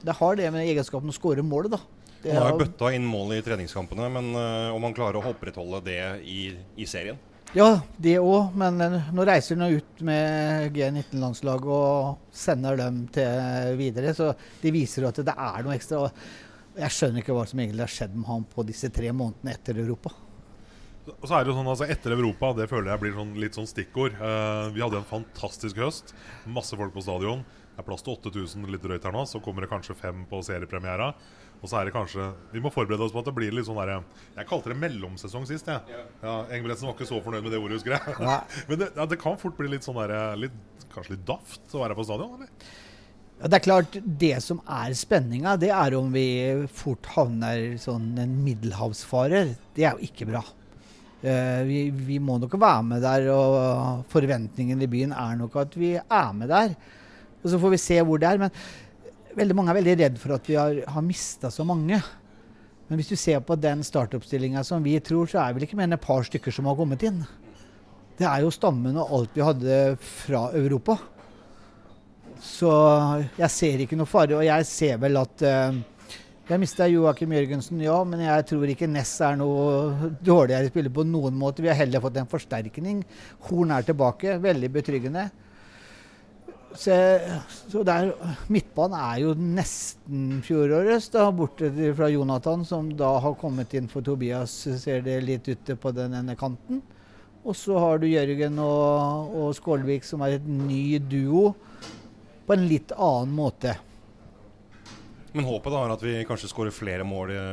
det 0.05 0.15
har 0.17 0.37
det 0.39 0.51
med 0.53 0.67
egenskapen 0.67 1.11
å 1.11 1.15
skåre 1.15 1.43
målet, 1.45 1.75
da. 1.75 1.81
Han 2.21 2.37
har 2.37 2.53
jo 2.53 2.61
bøtta 2.61 2.91
inn 2.93 3.05
mål 3.09 3.33
i 3.37 3.41
treningskampene, 3.45 4.07
men 4.13 4.31
uh, 4.37 4.75
om 4.75 4.83
han 4.85 4.95
klarer 4.97 5.17
å 5.17 5.31
opprettholde 5.31 5.81
det 5.87 6.01
i, 6.29 6.51
i 6.77 6.85
serien? 6.89 7.17
Ja, 7.57 7.81
det 7.99 8.15
òg, 8.21 8.53
men 8.55 8.77
uh, 8.77 9.09
nå 9.15 9.25
reiser 9.27 9.57
han 9.57 9.73
ut 9.73 10.03
med 10.05 10.69
G19-landslaget 10.75 11.71
og 11.73 12.35
sender 12.43 12.77
dem 12.79 13.03
til 13.15 13.77
videre. 13.79 14.13
Så 14.17 14.31
det 14.61 14.73
viser 14.75 15.09
at 15.09 15.23
det 15.25 15.33
er 15.33 15.65
noe 15.65 15.75
ekstra. 15.75 16.05
Jeg 16.77 16.95
skjønner 16.95 17.23
ikke 17.23 17.35
hva 17.35 17.47
som 17.49 17.63
egentlig 17.63 17.87
har 17.87 17.95
skjedd 17.97 18.13
med 18.15 18.29
ham 18.29 18.45
på 18.53 18.67
disse 18.69 18.91
tre 18.93 19.09
månedene 19.11 19.57
etter 19.57 19.81
Europa. 19.81 20.13
Og 21.09 21.25
så 21.25 21.33
er 21.33 21.43
det 21.43 21.49
jo 21.49 21.57
sånn, 21.57 21.69
altså 21.71 21.87
Etter 21.89 22.13
Europa, 22.13 22.51
det 22.55 22.67
føler 22.69 22.91
jeg 22.91 23.01
blir 23.01 23.15
sånn, 23.17 23.33
litt 23.41 23.57
sånn 23.57 23.69
stikkord. 23.69 24.13
Uh, 24.21 24.69
vi 24.75 24.83
hadde 24.83 25.01
en 25.01 25.09
fantastisk 25.09 25.81
høst. 25.81 26.13
Masse 26.45 26.77
folk 26.77 26.93
på 26.93 27.03
stadion. 27.03 27.41
Er 27.81 27.87
plass 27.87 28.05
til 28.05 28.13
8000 28.13 28.69
litt 28.69 28.83
drøyt 28.83 29.07
her 29.07 29.15
nå. 29.15 29.23
Så 29.25 29.41
kommer 29.43 29.65
det 29.65 29.71
kanskje 29.71 29.97
fem 29.97 30.21
på 30.29 30.43
seriepremiera. 30.45 31.11
Og 31.61 31.69
så 31.69 31.77
er 31.77 31.87
det 31.87 31.93
kanskje 31.93 32.27
Vi 32.53 32.61
må 32.61 32.71
forberede 32.73 33.05
oss 33.05 33.13
på 33.13 33.21
at 33.21 33.27
det 33.29 33.35
blir 33.37 33.53
litt 33.53 33.67
sånn 33.67 33.77
derre 33.77 33.99
Jeg 34.37 34.47
kalte 34.49 34.71
det 34.71 34.79
mellomsesong 34.81 35.45
sist, 35.49 35.69
jeg. 35.69 35.97
Ja, 36.23 36.39
Engebretsen 36.49 36.89
var 36.89 36.95
ikke 36.95 37.09
så 37.09 37.21
fornøyd 37.21 37.45
med 37.45 37.53
det 37.53 37.59
ordet, 37.61 37.79
husker 37.79 37.97
jeg. 37.97 38.15
Nei. 38.21 38.39
Men 38.69 38.81
det, 38.81 38.93
ja, 38.97 39.09
det 39.09 39.19
kan 39.21 39.37
fort 39.41 39.57
bli 39.59 39.73
litt 39.75 39.85
sånn 39.85 39.99
derre 39.99 40.49
Kanskje 40.91 41.15
litt 41.15 41.27
daft 41.27 41.75
å 41.75 41.83
være 41.83 41.97
på 41.97 42.05
stadion, 42.07 42.39
eller? 42.39 42.71
Ja, 43.41 43.49
det 43.49 43.57
er 43.57 43.63
klart, 43.65 43.95
det 44.21 44.35
som 44.45 44.59
er 44.69 44.93
spenninga, 44.93 45.55
det 45.57 45.71
er 45.73 45.95
om 45.97 46.11
vi 46.13 46.25
fort 46.77 47.07
havner 47.15 47.71
sånn 47.81 48.11
en 48.21 48.35
middelhavsfarer. 48.45 49.55
Det 49.73 49.87
er 49.87 49.95
jo 49.95 50.09
ikke 50.11 50.27
bra. 50.29 50.43
Eh, 51.21 51.61
vi, 51.65 51.79
vi 51.89 52.19
må 52.21 52.35
nok 52.41 52.53
være 52.61 52.83
med 52.85 53.01
der, 53.05 53.31
og 53.33 54.03
forventningen 54.13 54.81
i 54.81 54.89
byen 54.91 55.15
er 55.17 55.39
nok 55.39 55.57
at 55.63 55.77
vi 55.79 55.95
er 55.97 56.35
med 56.37 56.53
der. 56.53 56.75
Og 57.41 57.49
Så 57.49 57.59
får 57.59 57.75
vi 57.75 57.81
se 57.81 57.99
hvor 58.05 58.21
det 58.21 58.29
er. 58.29 58.41
Men 58.41 59.37
veldig 59.37 59.57
mange 59.57 59.73
er 59.73 59.79
veldig 59.81 59.99
redd 60.03 60.17
for 60.21 60.37
at 60.37 60.49
vi 60.49 60.57
har, 60.59 60.81
har 60.87 61.05
mista 61.05 61.51
så 61.53 61.65
mange. 61.67 62.01
Men 62.87 62.99
hvis 62.99 63.11
du 63.13 63.15
ser 63.15 63.39
på 63.45 63.55
den 63.55 63.85
startoppstillinga 63.87 64.65
som 64.67 64.83
vi 64.83 64.97
tror, 64.99 65.29
så 65.31 65.39
er 65.39 65.51
det 65.51 65.59
vel 65.59 65.69
ikke 65.69 65.79
mer 65.79 65.87
enn 65.87 65.95
et 65.95 66.03
par 66.03 66.25
stykker 66.27 66.51
som 66.51 66.67
har 66.67 66.75
kommet 66.75 67.05
inn. 67.07 67.21
Det 68.19 68.27
er 68.27 68.43
jo 68.43 68.51
stammen 68.53 68.97
og 68.99 69.13
alt 69.15 69.37
vi 69.37 69.45
hadde 69.47 69.77
fra 70.03 70.49
Europa. 70.59 70.97
Så 72.41 72.71
jeg 73.37 73.53
ser 73.53 73.83
ikke 73.85 73.97
noe 73.97 74.09
fare. 74.09 74.35
Og 74.37 74.45
jeg 74.45 74.67
ser 74.67 74.99
vel 75.01 75.17
at 75.21 75.45
uh, 75.45 75.79
Jeg 76.51 76.59
mista 76.59 76.87
Joakim 76.89 77.31
Jørgensen, 77.31 77.79
ja, 77.79 77.95
men 78.03 78.25
jeg 78.25 78.45
tror 78.49 78.67
ikke 78.73 78.89
Ness 78.89 79.13
er 79.23 79.37
noe 79.39 80.09
dårligere 80.19 80.67
spiller 80.67 80.91
på 80.91 81.05
noen 81.07 81.37
måte. 81.39 81.63
Vi 81.63 81.69
har 81.71 81.79
heller 81.79 82.03
fått 82.03 82.17
en 82.19 82.27
forsterkning. 82.27 83.05
Horn 83.47 83.71
er 83.71 83.85
tilbake, 83.87 84.35
veldig 84.43 84.71
betryggende. 84.73 85.29
Så, 86.77 86.95
så 87.67 87.83
der, 87.87 88.13
Midtbanen 88.51 88.95
er 88.97 89.19
jo 89.23 89.33
nesten 89.35 90.39
fjorårets, 90.45 91.09
da, 91.13 91.27
borte 91.35 91.71
fra 91.97 92.07
Jonathan, 92.11 92.63
som 92.67 92.89
da 92.97 93.11
har 93.23 93.37
kommet 93.39 93.73
inn 93.77 93.89
for 93.91 94.05
Tobias. 94.05 94.53
Ser 94.79 95.03
det 95.05 95.19
litt 95.25 95.49
ute 95.51 95.75
på 95.75 95.91
den 95.95 96.15
ene 96.21 96.37
kanten. 96.39 96.81
Og 97.41 97.57
så 97.57 97.77
har 97.81 98.01
du 98.01 98.07
Jørgen 98.07 98.59
og, 98.61 99.35
og 99.35 99.55
Skålvik, 99.57 100.05
som 100.05 100.21
er 100.25 100.37
et 100.37 100.47
ny 100.47 100.99
duo 101.01 101.51
på 102.45 102.55
en 102.55 102.67
litt 102.69 102.93
annen 102.97 103.33
måte. 103.33 103.75
Men 105.31 105.47
håpet 105.47 105.73
da 105.73 105.83
er 105.85 105.93
at 105.93 106.01
vi 106.03 106.15
kanskje 106.27 106.49
skårer 106.51 106.75
flere 106.75 107.05
mål 107.07 107.31
i, 107.33 107.43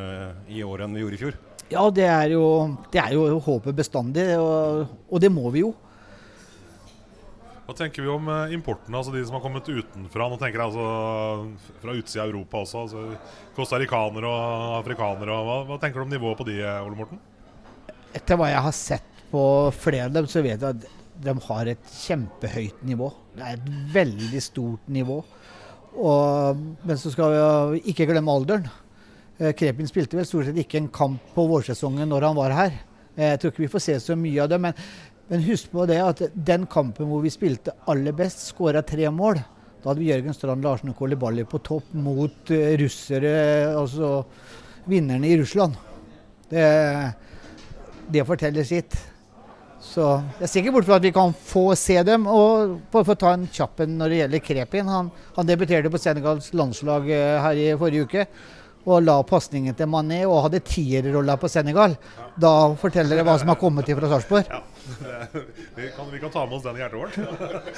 i 0.58 0.64
år 0.66 0.84
enn 0.84 0.96
vi 0.96 1.04
gjorde 1.04 1.18
i 1.18 1.22
fjor. 1.22 1.36
Ja, 1.68 1.84
det 1.92 2.06
er 2.08 2.32
jo, 2.32 2.44
det 2.92 3.00
er 3.02 3.12
jo 3.12 3.26
håpet 3.44 3.76
bestandig, 3.76 4.24
og, 4.40 4.88
og 5.08 5.20
det 5.22 5.30
må 5.32 5.50
vi 5.52 5.62
jo. 5.66 5.74
Hva 7.68 7.74
tenker 7.76 8.00
vi 8.00 8.08
om 8.08 8.28
eh, 8.32 8.54
importen, 8.56 8.94
altså 8.96 9.12
de 9.12 9.20
som 9.28 9.34
har 9.36 9.42
kommet 9.44 9.66
utenfra? 9.68 10.26
Nå 10.32 10.38
tenker 10.40 10.56
jeg 10.56 10.70
altså 10.70 11.72
fra 11.82 11.96
utsida 11.98 12.22
av 12.22 12.30
Europa 12.30 12.62
også. 12.62 12.84
altså 12.86 13.02
Costaricanere 13.58 14.30
og 14.30 14.76
afrikanere. 14.78 15.36
hva, 15.44 15.56
hva 15.68 15.76
tenker 15.82 16.00
du 16.00 16.06
om 16.06 16.14
nivået 16.14 16.40
på 16.40 16.46
de, 16.48 16.54
eh, 16.64 16.86
Ole 16.86 16.96
Morten? 16.96 17.20
Etter 18.16 18.40
hva 18.40 18.48
jeg 18.48 18.64
har 18.64 18.72
sett 18.72 19.20
på 19.28 19.42
flere 19.76 20.08
av 20.08 20.16
dem, 20.16 20.30
så 20.32 20.40
vet 20.46 20.64
jeg 20.64 20.78
at 20.78 20.88
de 21.28 21.34
har 21.50 21.68
et 21.74 21.92
kjempehøyt 21.92 22.80
nivå. 22.88 23.10
Det 23.36 23.44
er 23.44 23.60
et 23.60 23.70
veldig 23.98 24.42
stort 24.46 24.88
nivå. 24.88 25.20
Og, 25.92 26.66
men 26.88 27.04
så 27.04 27.12
skal 27.12 27.36
vi 27.36 27.82
ikke 27.92 28.08
glemme 28.08 28.32
alderen. 28.32 28.64
Eh, 29.36 29.52
Krepin 29.52 29.92
spilte 29.92 30.16
vel 30.16 30.24
stort 30.24 30.48
sett 30.48 30.64
ikke 30.64 30.80
en 30.80 30.88
kamp 30.88 31.34
på 31.36 31.44
vårsesongen 31.52 32.08
når 32.08 32.30
han 32.30 32.40
var 32.40 32.56
her. 32.62 32.80
Jeg 33.18 33.40
tror 33.42 33.50
ikke 33.50 33.64
vi 33.64 33.72
får 33.72 33.82
se 33.82 33.94
så 34.00 34.16
mye 34.16 34.40
av 34.44 34.48
det. 34.52 34.60
Men, 34.62 34.76
men 35.28 35.44
husk 35.44 35.72
på 35.74 35.84
det 35.88 35.98
at 36.00 36.22
den 36.32 36.64
kampen 36.70 37.08
hvor 37.10 37.20
vi 37.24 37.32
spilte 37.32 37.74
aller 37.90 38.16
best, 38.16 38.46
skåra 38.48 38.82
tre 38.86 39.10
mål. 39.12 39.40
Da 39.78 39.90
hadde 39.90 40.00
vi 40.00 40.08
Jørgen 40.10 40.34
Strand 40.34 40.64
Larsen 40.64 40.90
og 40.90 40.96
Kolibaly 40.98 41.44
på 41.48 41.60
topp 41.64 41.92
mot 41.94 42.50
eh, 42.54 42.74
russere, 42.80 43.34
altså 43.76 44.24
vinnerne 44.88 45.28
i 45.28 45.36
Russland. 45.38 45.76
Det, 46.48 46.64
det 48.08 48.24
forteller 48.26 48.66
sitt. 48.66 48.96
Så 49.84 50.02
jeg 50.40 50.46
er 50.48 50.50
sikker 50.50 50.74
bort 50.74 50.88
fra 50.88 50.96
at 50.98 51.06
vi 51.06 51.12
kan 51.14 51.30
få 51.30 51.70
se 51.78 52.00
dem. 52.06 52.26
Og 52.26 52.78
for, 52.90 53.04
for 53.04 53.14
å 53.14 53.20
ta 53.20 53.34
en 53.36 53.46
kjapp 53.52 53.84
en 53.84 53.98
når 54.00 54.10
det 54.10 54.22
gjelder 54.22 54.44
Krepin. 54.48 54.90
Han, 54.90 55.10
han 55.36 55.48
debuterte 55.48 55.92
på 55.92 56.00
Senegals 56.02 56.50
landslag 56.56 57.06
eh, 57.12 57.36
her 57.44 57.60
i 57.60 57.68
forrige 57.78 58.08
uke. 58.08 58.26
Og 58.88 59.04
la 59.04 59.18
pasningen 59.26 59.76
til 59.76 59.88
Mané 59.90 60.22
og 60.24 60.46
hadde 60.46 60.62
tierrolla 60.64 61.36
på 61.40 61.50
Senegal. 61.52 61.96
Da 62.40 62.52
forteller 62.80 63.20
det 63.20 63.24
hva 63.26 63.34
som 63.40 63.50
har 63.52 63.58
kommet 63.60 63.88
til 63.88 63.98
fra 63.98 64.08
Sarpsborg. 64.14 64.48
Vi 65.76 65.90
kan, 65.92 66.06
vi 66.10 66.18
kan 66.18 66.30
ta 66.32 66.46
med 66.46 66.56
oss 66.56 66.62
den 66.64 66.78
i 66.78 66.80
hjertet 66.80 66.96
vårt. 66.96 67.16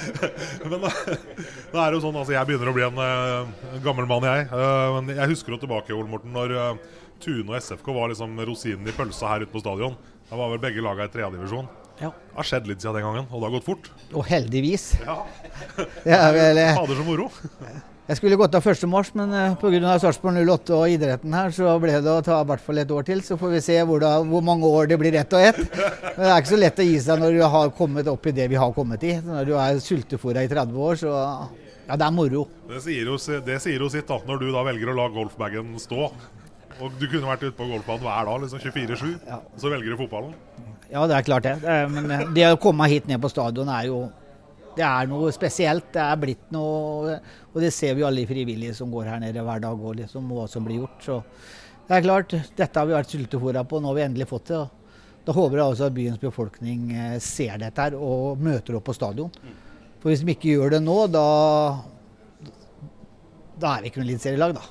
Men 0.71 0.85
da 0.85 1.81
er 1.83 1.91
det 1.91 1.97
jo 1.97 2.03
sånn, 2.05 2.15
altså 2.15 2.31
jeg 2.33 2.47
begynner 2.47 2.71
å 2.71 2.75
bli 2.77 2.85
en 2.85 3.01
uh, 3.01 3.75
gammel 3.83 4.07
mann, 4.07 4.23
jeg. 4.25 4.47
Uh, 4.47 4.95
men 4.95 5.11
jeg 5.17 5.33
husker 5.33 5.53
jo 5.53 5.59
tilbake, 5.59 5.91
Ole 5.91 6.07
Morten, 6.07 6.31
når 6.31 6.55
uh, 6.55 7.03
Tune 7.21 7.51
og 7.51 7.59
SFK 7.59 7.91
var 7.97 8.13
liksom 8.13 8.39
rosinen 8.47 8.87
i 8.87 8.95
pølsa 8.95 9.33
her 9.33 9.43
ute 9.43 9.51
på 9.51 9.61
stadion. 9.61 9.99
Da 10.31 10.39
var 10.39 10.55
vel 10.55 10.63
begge 10.63 10.85
laga 10.85 11.09
i 11.09 11.11
tredjedivisjon. 11.11 11.67
Ja. 11.99 12.15
Det 12.15 12.39
har 12.39 12.47
skjedd 12.53 12.71
litt 12.71 12.81
siden 12.81 13.01
den 13.01 13.09
gangen, 13.09 13.27
og 13.27 13.37
det 13.37 13.49
har 13.49 13.55
gått 13.59 13.67
fort. 13.67 13.91
Og 14.15 14.25
heldigvis. 14.31 14.93
Ja. 15.03 15.19
Det 15.75 16.15
er 16.15 16.35
vel, 16.39 16.65
Fader 16.79 17.01
så 17.03 17.09
moro. 17.11 17.31
jeg 18.11 18.17
skulle 18.19 18.35
gått 18.35 18.55
av 18.57 18.65
1. 18.67 18.81
mars, 18.91 19.09
men 19.15 19.31
uh, 19.31 19.53
pga. 19.55 19.93
Sarpsborg 20.03 20.41
08 20.43 20.73
og 20.75 20.91
idretten 20.91 21.35
her, 21.37 21.53
så 21.55 21.71
ble 21.79 21.93
det 22.03 22.11
å 22.11 22.23
ta 22.25 22.41
i 22.41 22.47
hvert 22.49 22.63
fall 22.65 22.81
et 22.81 22.91
år 22.91 23.05
til. 23.07 23.21
Så 23.23 23.37
får 23.39 23.53
vi 23.53 23.61
se 23.63 23.77
hvor, 23.87 24.01
da, 24.03 24.17
hvor 24.27 24.43
mange 24.43 24.67
år 24.67 24.89
det 24.91 24.97
blir 24.99 25.15
ett 25.15 25.31
og 25.37 25.45
ett. 25.45 25.61
Men 25.61 26.19
det 26.19 26.27
er 26.27 26.35
ikke 26.41 26.51
så 26.51 26.59
lett 26.59 26.81
å 26.83 26.87
gi 26.89 26.97
seg 27.05 27.23
når 27.23 27.37
du 27.37 27.45
har 27.55 27.71
kommet 27.77 28.11
opp 28.11 28.27
i 28.27 28.35
det 28.35 28.49
vi 28.51 28.59
har 28.59 28.75
kommet 28.75 29.07
i. 29.07 29.15
Når 29.23 29.47
du 29.47 29.55
er 29.55 29.79
sultefòra 29.85 30.43
i 30.43 30.51
30 30.51 30.83
år, 30.89 30.99
så 30.99 31.15
ja, 31.15 31.95
det 31.95 32.07
er 32.09 32.13
moro. 32.17 32.45
Det 32.67 32.83
sier, 32.83 33.07
jo, 33.07 33.15
det 33.47 33.59
sier 33.63 33.87
jo 33.87 33.89
sitt 33.95 34.11
da, 34.11 34.19
når 34.27 34.43
du 34.43 34.51
da 34.51 34.67
velger 34.67 34.91
å 34.91 34.99
la 34.99 35.07
golfbagen 35.15 35.71
stå. 35.79 36.11
Og 36.81 36.99
du 36.99 37.07
kunne 37.07 37.29
vært 37.29 37.47
ute 37.47 37.55
på 37.55 37.69
golfbanen 37.69 38.03
hver 38.09 38.27
dag, 38.27 38.43
liksom 38.43 38.65
24-7. 38.67 39.11
Ja. 39.29 39.39
Og 39.39 39.63
så 39.63 39.71
velger 39.71 39.95
du 39.95 40.01
fotballen. 40.03 40.35
Ja, 40.91 41.05
det 41.07 41.15
er 41.15 41.23
klart 41.23 41.47
det. 41.47 41.55
men 41.93 42.11
eh, 42.11 42.27
det 42.35 42.49
å 42.51 42.59
komme 42.59 42.91
hit 42.91 43.07
ned 43.07 43.23
på 43.23 43.31
stadion 43.31 43.71
er 43.71 43.87
jo 43.87 44.09
det 44.75 44.85
er 44.87 45.09
noe 45.11 45.31
spesielt. 45.35 45.89
Det 45.93 46.01
er 46.03 46.19
blitt 46.21 46.51
noe 46.55 47.17
Og 47.51 47.57
det 47.63 47.73
ser 47.75 47.95
vi 47.97 48.05
alle 48.07 48.23
frivillige 48.29 48.75
som 48.77 48.91
går 48.93 49.09
her 49.11 49.19
nede 49.23 49.43
hver 49.43 49.63
dag, 49.63 49.79
og 49.79 49.97
liksom 49.99 50.29
hva 50.31 50.45
som 50.47 50.63
blir 50.67 50.83
gjort. 50.83 51.01
Så 51.03 51.17
det 51.87 51.97
er 51.97 52.05
klart, 52.05 52.35
dette 52.55 52.79
har 52.79 52.87
vi 52.87 52.95
vært 52.95 53.11
sultefòra 53.11 53.65
på, 53.67 53.81
nå 53.81 53.91
har 53.91 53.97
vi 53.97 54.05
endelig 54.05 54.29
fått 54.29 54.53
det. 54.53 54.61
Da 55.27 55.33
håper 55.35 55.59
jeg 55.59 55.73
også 55.73 55.89
at 55.89 55.97
byens 55.97 56.21
befolkning 56.21 56.85
eh, 56.95 57.17
ser 57.21 57.59
dette 57.61 57.83
her 57.83 57.97
og 57.99 58.39
møter 58.41 58.77
opp 58.79 58.87
på 58.87 58.95
stadion. 58.95 59.33
For 60.01 60.09
hvis 60.09 60.23
de 60.23 60.33
ikke 60.33 60.55
gjør 60.55 60.77
det 60.77 60.79
nå, 60.85 60.95
da 61.13 61.25
da 63.61 63.75
er 63.75 63.83
vi 63.83 63.91
ikke 63.91 64.01
noe 64.01 64.07
eliteserielag, 64.07 64.55
da. 64.57 64.63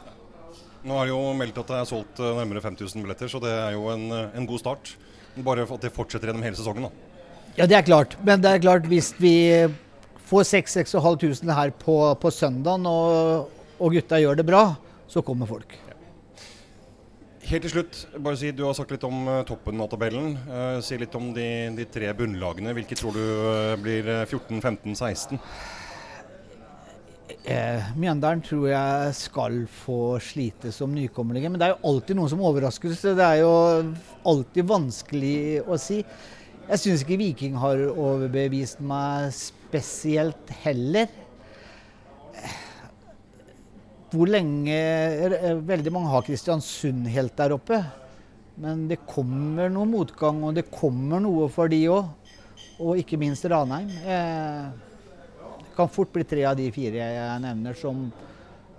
Nå 0.80 0.96
er 0.96 1.06
det 1.06 1.12
jo 1.12 1.20
meldt 1.36 1.60
at 1.60 1.68
det 1.70 1.78
er 1.78 1.88
solgt 1.90 2.22
eh, 2.24 2.32
nærmere 2.40 2.64
5000 2.64 3.04
billetter, 3.04 3.30
så 3.30 3.40
det 3.42 3.52
er 3.52 3.76
jo 3.76 3.86
en, 3.92 4.08
eh, 4.16 4.32
en 4.40 4.48
god 4.48 4.62
start. 4.62 4.94
Bare 5.46 5.62
at 5.68 5.84
det 5.84 5.92
fortsetter 5.94 6.30
gjennom 6.30 6.42
hele 6.42 6.58
sesongen, 6.58 6.88
da. 6.88 7.10
Ja, 7.58 7.66
det 7.68 7.76
er 7.78 7.86
klart. 7.86 8.16
Men 8.26 8.42
det 8.42 8.54
er 8.56 8.62
klart 8.64 8.88
hvis 8.90 9.12
vi 9.20 9.34
får 10.30 10.46
6500 10.46 11.54
her 11.56 11.72
på, 11.74 11.96
på 12.22 12.30
søndagen, 12.34 12.86
og, 12.86 13.50
og 13.80 13.94
gutta 13.96 14.20
gjør 14.22 14.38
det 14.38 14.46
bra, 14.46 14.64
så 15.10 15.24
kommer 15.26 15.50
folk. 15.50 15.74
Helt 17.50 17.64
til 17.66 17.72
slutt, 17.72 18.04
bare 18.22 18.38
si, 18.38 18.52
du 18.54 18.62
har 18.62 18.76
sagt 18.78 18.92
litt 18.94 19.04
om 19.06 19.24
eh, 19.26 19.42
toppen 19.48 19.80
av 19.82 19.88
tabellen. 19.90 20.36
Uh, 20.46 20.78
si 20.86 20.94
litt 21.00 21.14
om 21.18 21.32
de, 21.34 21.46
de 21.74 21.86
tre 21.90 22.12
bunnlagene. 22.14 22.74
Hvilke 22.76 22.94
tror 22.98 23.16
du 23.16 23.22
eh, 23.24 23.74
blir 23.80 24.06
eh, 24.06 24.26
14, 24.28 24.60
15, 24.60 24.94
16? 24.94 25.40
Eh, 27.50 27.88
Mjøndalen 27.98 28.44
tror 28.46 28.68
jeg 28.70 29.14
skal 29.18 29.56
få 29.80 30.20
slite 30.22 30.70
som 30.76 30.94
nykommerlige. 30.94 31.50
Men 31.50 31.58
det 31.58 31.66
er 31.66 31.74
jo 31.74 31.90
alltid 31.90 32.20
noen 32.20 32.30
som 32.30 32.44
overrasker. 32.46 32.94
Så 32.94 33.16
det 33.18 33.26
er 33.26 33.40
jo 33.42 33.54
alltid 34.30 34.68
vanskelig 34.70 35.40
å 35.66 35.80
si. 35.80 36.04
Jeg 36.68 36.84
syns 36.84 37.02
ikke 37.02 37.18
Viking 37.18 37.56
har 37.58 37.82
overbevist 37.90 38.78
meg 38.78 39.32
spesielt 39.34 39.59
heller. 39.72 41.08
Eh, 42.34 42.58
Hvor 44.10 44.26
lenge 44.26 44.74
eh, 44.74 45.54
Veldig 45.66 45.92
mange 45.92 46.10
har 46.10 46.22
Kristiansund 46.26 47.06
helt 47.08 47.36
der 47.38 47.52
oppe. 47.56 47.80
Men 48.60 48.88
det 48.90 48.98
kommer 49.08 49.70
noe 49.72 49.86
motgang, 49.88 50.42
og 50.44 50.54
det 50.54 50.66
kommer 50.70 51.20
noe 51.20 51.48
for 51.48 51.68
de 51.68 51.84
òg. 51.88 52.10
Og 52.80 52.98
ikke 53.00 53.18
minst 53.20 53.44
Ranheim. 53.48 53.88
Eh, 54.04 54.66
det 55.60 55.76
kan 55.76 55.88
fort 55.88 56.10
bli 56.12 56.24
tre 56.28 56.44
av 56.44 56.56
de 56.58 56.66
fire 56.74 56.96
jeg 56.96 57.40
nevner 57.44 57.76
som, 57.78 58.10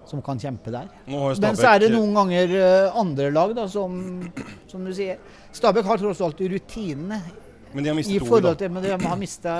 som 0.05 0.21
kan 0.21 0.37
kjempe 0.41 0.69
der. 0.73 0.89
Men 1.07 1.55
så 1.57 1.71
er 1.71 1.79
det 1.85 1.91
noen 1.93 2.13
ganger 2.17 2.55
eh, 2.59 2.99
andre 2.99 3.31
lag, 3.33 3.55
da, 3.57 3.67
som, 3.71 3.95
som 4.69 4.85
du 4.85 4.93
sier. 4.93 5.17
Stabæk 5.55 5.87
har 5.87 6.01
tross 6.01 6.21
alt 6.23 6.39
rutinene 6.39 7.17
Men 7.73 7.83
de 7.83 7.89
har 7.91 7.97
mistet 7.97 8.21
forhold 8.23 8.51
da. 8.51 8.59
til 8.61 8.71
Men 8.71 8.83
de 8.85 8.91
har 8.95 9.17
mista 9.19 9.55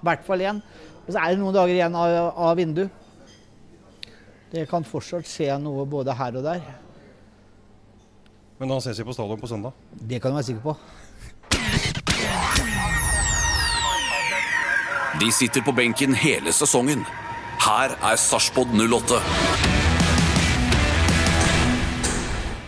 i 0.00 0.08
hvert 0.08 0.24
fall 0.26 0.40
én. 0.40 0.60
Og 1.06 1.12
så 1.12 1.20
er 1.20 1.34
det 1.34 1.40
noen 1.40 1.54
dager 1.54 1.74
igjen 1.74 1.96
av, 1.96 2.32
av 2.36 2.56
vinduet. 2.56 2.90
Det 4.50 4.64
kan 4.66 4.82
fortsatt 4.82 5.28
skje 5.30 5.54
noe 5.62 5.84
både 5.86 6.14
her 6.18 6.40
og 6.40 6.46
der. 6.46 6.64
Men 8.58 8.72
da 8.72 8.80
ses 8.82 8.98
vi 8.98 9.06
på 9.06 9.14
stadion 9.14 9.40
på 9.40 9.48
søndag? 9.48 9.76
Det 9.94 10.18
kan 10.20 10.32
du 10.32 10.40
være 10.40 10.48
sikker 10.50 10.64
på. 10.64 10.76
De 15.20 15.28
sitter 15.32 15.62
på 15.64 15.72
benken 15.76 16.16
hele 16.16 16.52
sesongen. 16.52 17.04
Her 17.60 17.94
er 18.00 18.16
Sarpsborg 18.20 18.72
08. 18.72 19.20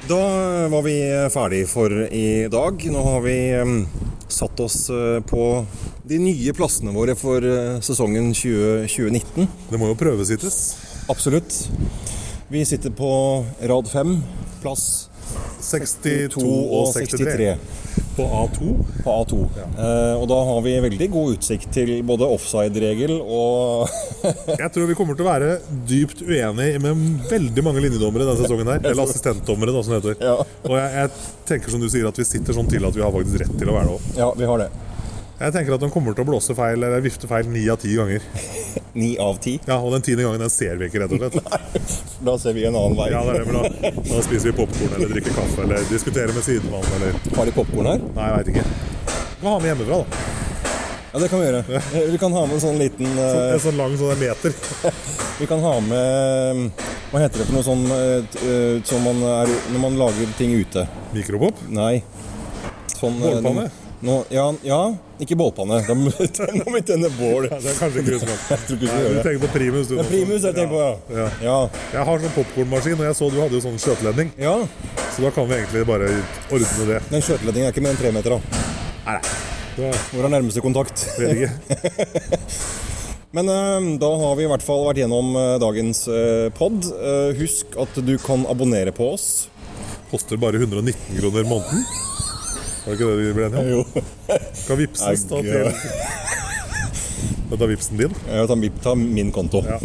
Da 0.09 0.23
var 0.69 0.83
vi 0.85 0.97
ferdig 1.33 1.63
for 1.71 1.93
i 2.13 2.49
dag. 2.53 2.85
Nå 2.93 3.05
har 3.07 3.23
vi 3.25 3.37
ehm, 3.57 3.79
satt 4.43 4.61
oss 4.61 4.91
eh, 4.91 5.21
på 5.23 5.67
de 6.03 6.19
nye 6.19 6.55
plassene 6.57 6.95
våre 6.95 7.15
for 7.19 7.45
eh, 7.47 7.79
sesongen 7.85 8.33
20, 8.35 8.89
2019. 8.91 9.47
Det 9.71 9.79
må 9.79 9.93
jo 9.93 9.99
prøvesittes. 9.99 10.59
Absolutt. 11.13 11.55
Vi 12.51 12.65
sitter 12.67 12.91
på 12.91 13.13
rad 13.71 13.89
5, 13.89 14.17
plass 14.65 14.87
62 15.63 16.33
2 16.35 16.49
og 16.81 16.91
63 16.97 17.55
på 18.17 18.27
A2. 18.27 18.73
på 19.05 19.15
A2. 19.23 19.39
Eh, 19.57 20.15
og 20.19 20.27
da 20.31 20.39
har 20.49 20.61
vi 20.67 20.75
veldig 20.85 21.09
god 21.13 21.37
utsikt 21.37 21.71
til 21.75 21.93
både 22.07 22.29
offside-regel 22.37 23.15
og 23.23 23.91
Jeg 24.63 24.71
tror 24.75 24.89
vi 24.91 24.97
kommer 24.99 25.19
til 25.19 25.27
å 25.27 25.31
være 25.31 25.51
dypt 25.89 26.23
uenig 26.27 26.69
med 26.83 27.27
veldig 27.31 27.65
mange 27.67 27.83
linjedommere 27.85 28.29
denne 28.29 28.45
sesongen 28.45 28.73
her. 28.75 28.85
Eller 28.85 29.05
assistentdommere, 29.07 29.75
da, 29.75 29.83
som 29.83 29.97
det 29.97 30.03
heter. 30.03 30.25
Ja. 30.25 30.37
Og 30.69 30.79
jeg, 30.79 30.95
jeg 31.01 31.45
tenker 31.49 31.75
som 31.75 31.83
du 31.83 31.91
sier 31.93 32.09
at 32.09 32.21
vi 32.21 32.29
sitter 32.29 32.57
sånn 32.57 32.71
til 32.71 32.87
at 32.89 32.97
vi 32.97 33.05
har 33.05 33.13
faktisk 33.15 33.43
rett 33.45 33.59
til 33.59 33.73
å 33.73 33.77
være 33.79 33.91
det 33.91 33.99
òg. 33.99 34.11
Ja, 34.21 34.33
vi 34.39 34.51
har 34.53 34.65
det. 34.65 34.71
Jeg 35.43 35.55
tenker 35.57 35.75
at 35.75 35.83
den 35.83 35.91
kommer 35.91 36.15
til 36.15 36.23
å 36.23 36.29
blåse 36.29 36.55
feil 36.55 36.79
eller 36.79 37.03
vifte 37.03 37.27
feil 37.27 37.49
ni 37.51 37.65
av 37.73 37.81
ti 37.83 37.97
ganger. 37.99 38.23
Ni 38.93 39.15
av 39.17 39.39
ti. 39.41 39.55
Ja, 39.65 39.79
Og 39.81 39.95
den 39.95 40.03
tiende 40.05 40.27
gangen 40.27 40.43
den 40.45 40.51
ser 40.53 40.77
vi 40.77 40.87
ikke, 40.91 41.01
rett 41.01 41.15
og 41.17 41.23
slett. 41.23 41.39
Nei, 41.49 41.81
Da 42.29 42.35
ser 42.39 42.53
vi 42.55 42.67
en 42.69 42.77
annen 42.77 42.95
vei. 42.99 43.09
Ja, 43.11 43.23
det 43.25 43.39
er 43.39 43.41
det, 43.41 43.49
men 43.49 43.57
da, 43.65 43.93
da 44.13 44.21
spiser 44.27 44.51
vi 44.51 44.53
popkorn 44.61 44.93
eller 44.99 45.15
drikker 45.17 45.35
kaffe 45.39 45.65
eller 45.65 45.87
diskuterer 45.89 46.35
med 46.37 46.45
sidemann 46.47 46.87
eller 46.99 47.17
Har 47.39 47.49
de 47.49 47.55
popkorn 47.57 47.89
her? 47.89 48.05
Nei, 48.13 48.29
jeg 48.29 48.37
veit 48.37 48.53
ikke. 48.53 48.67
Vi 49.09 49.41
kan 49.41 49.49
ha 49.49 49.57
med 49.65 49.71
hjemmefra, 49.73 50.03
da. 50.05 50.23
Ja, 51.13 51.19
det 51.25 51.29
kan 51.33 51.41
vi 51.43 51.49
gjøre. 51.49 51.65
Eh, 51.81 52.07
Vi 52.13 52.19
kan 52.21 52.33
ha 52.33 52.45
med 52.47 52.57
en 52.57 52.63
sånn 52.63 52.79
liten 52.81 53.19
eh, 53.21 53.51
En 53.57 53.61
sånn 53.61 53.77
lang 53.81 53.97
sånn 54.01 54.15
en 54.15 54.23
meter. 54.23 54.55
Vi 55.41 55.49
kan 55.51 55.61
ha 55.65 55.75
med 55.85 56.85
Hva 57.11 57.21
heter 57.25 57.43
det 57.43 57.49
for 57.49 57.57
noe 57.59 57.67
sånn 57.67 57.83
uh, 57.91 58.37
eh, 58.45 58.79
som 58.89 59.05
man 59.05 59.21
er 59.41 59.53
når 59.73 59.83
man 59.89 59.99
lager 60.01 60.37
ting 60.39 60.55
ute? 60.57 60.87
Mikropop. 61.17 61.61
Nei. 61.73 61.99
Sånn 62.95 63.19
eh, 63.21 63.41
Bålpanne? 63.41 63.67
Nå, 64.03 64.17
ja, 64.35 64.49
ja, 64.67 64.79
ikke 65.23 65.37
bålpanne. 65.39 65.77
Da 65.87 65.95
må 65.95 66.11
vi 66.11 66.81
tenne 66.83 67.11
bål. 67.15 67.47
Ja, 67.47 67.61
det 67.63 67.71
er 67.71 67.77
kanskje 67.79 68.03
ikke 68.03 68.19
skal 68.19 68.81
du 68.81 68.87
tenker 69.23 69.39
på 69.45 69.51
primus, 69.55 69.87
du. 69.87 69.95
Det 69.95 70.03
er 70.03 70.11
primus 70.11 70.47
jeg 70.49 70.57
tenker 70.57 70.73
på, 70.73 70.81
ja. 70.83 71.21
Ja. 71.21 71.27
Ja. 71.45 71.57
Jeg 71.95 72.07
har 72.09 72.25
sånn 72.25 72.35
popkornmaskin, 72.35 72.99
og 72.99 73.07
jeg 73.07 73.19
så 73.21 73.31
du 73.31 73.39
hadde 73.39 73.59
jo 73.59 73.63
sånn 73.63 73.79
skjøteledning. 73.83 74.35
ja. 74.43 74.57
Så 75.13 75.23
da 75.23 75.31
kan 75.37 75.47
vi 75.47 75.59
egentlig 75.61 75.85
bare 75.87 76.09
ordne 76.51 76.87
det. 76.89 76.99
Den 77.13 77.23
skjøteledningen 77.23 77.69
er 77.69 77.75
ikke 77.75 77.85
mer 77.85 77.93
enn 77.95 78.01
tre 78.01 78.13
meter, 78.17 78.35
da. 78.39 78.63
Nei, 79.07 79.17
nei. 79.77 79.91
Hvor 80.11 80.25
er 80.27 80.33
nærmeste 80.33 80.65
kontakt? 80.65 81.05
vet 81.21 81.37
ikke. 81.37 82.31
Men 83.37 83.49
eh, 83.49 83.91
da 84.01 84.09
har 84.25 84.35
vi 84.37 84.45
i 84.45 84.49
hvert 84.51 84.65
fall 84.65 84.83
vært 84.89 85.03
gjennom 85.05 85.31
eh, 85.39 85.55
dagens 85.63 86.03
eh, 86.11 86.49
pod. 86.57 86.85
Eh, 86.97 87.31
husk 87.39 87.77
at 87.81 88.01
du 88.05 88.17
kan 88.25 88.49
abonnere 88.51 88.93
på 88.93 89.13
oss. 89.15 89.29
Koster 90.11 90.41
bare 90.41 90.61
119 90.61 91.21
kroner 91.21 91.47
måneden. 91.49 91.87
Var 92.83 92.91
det 92.91 92.99
ikke 92.99 93.09
det 93.09 93.17
du 93.23 93.35
ble 93.37 93.49
enig 93.49 93.61
om? 93.63 93.69
Jo. 93.71 93.83
Kan 94.67 94.81
vipsen 94.81 95.27
da 95.31 95.43
til 95.47 95.69
Dette 97.53 97.61
tar 97.61 97.69
vipsen 97.69 97.99
din. 98.01 98.13
Jeg 98.33 98.49
tar, 98.49 98.61
ta 98.81 98.93
min 98.97 99.29
konto. 99.33 99.61
Ja. 99.69 99.77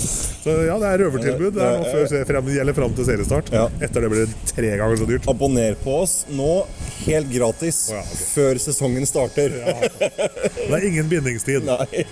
Så 0.00 0.54
ja, 0.64 0.78
det 0.80 0.88
er 0.88 1.02
røvertilbud. 1.04 1.50
Det 1.52 1.66
er 1.66 1.82
nå 1.82 1.90
før 1.92 2.24
frem, 2.30 2.48
gjelder 2.54 2.76
fram 2.78 2.94
til 2.96 3.08
seriestart. 3.10 3.52
Ja. 3.52 3.66
Etter 3.84 4.06
det 4.06 4.10
blir 4.14 4.24
det 4.24 4.48
tre 4.48 4.70
ganger 4.72 5.02
så 5.02 5.08
dyrt. 5.10 5.28
Abonner 5.28 5.76
på 5.84 5.98
oss 6.00 6.14
nå, 6.32 6.64
helt 7.04 7.28
gratis, 7.28 7.82
oh, 7.92 7.98
ja, 7.98 8.06
okay. 8.08 8.24
før 8.32 8.62
sesongen 8.64 9.04
starter. 9.10 9.60
Det 10.00 10.72
er 10.72 10.88
ingen 10.88 11.12
bindingstid. 11.12 11.68
Nei. 11.68 12.06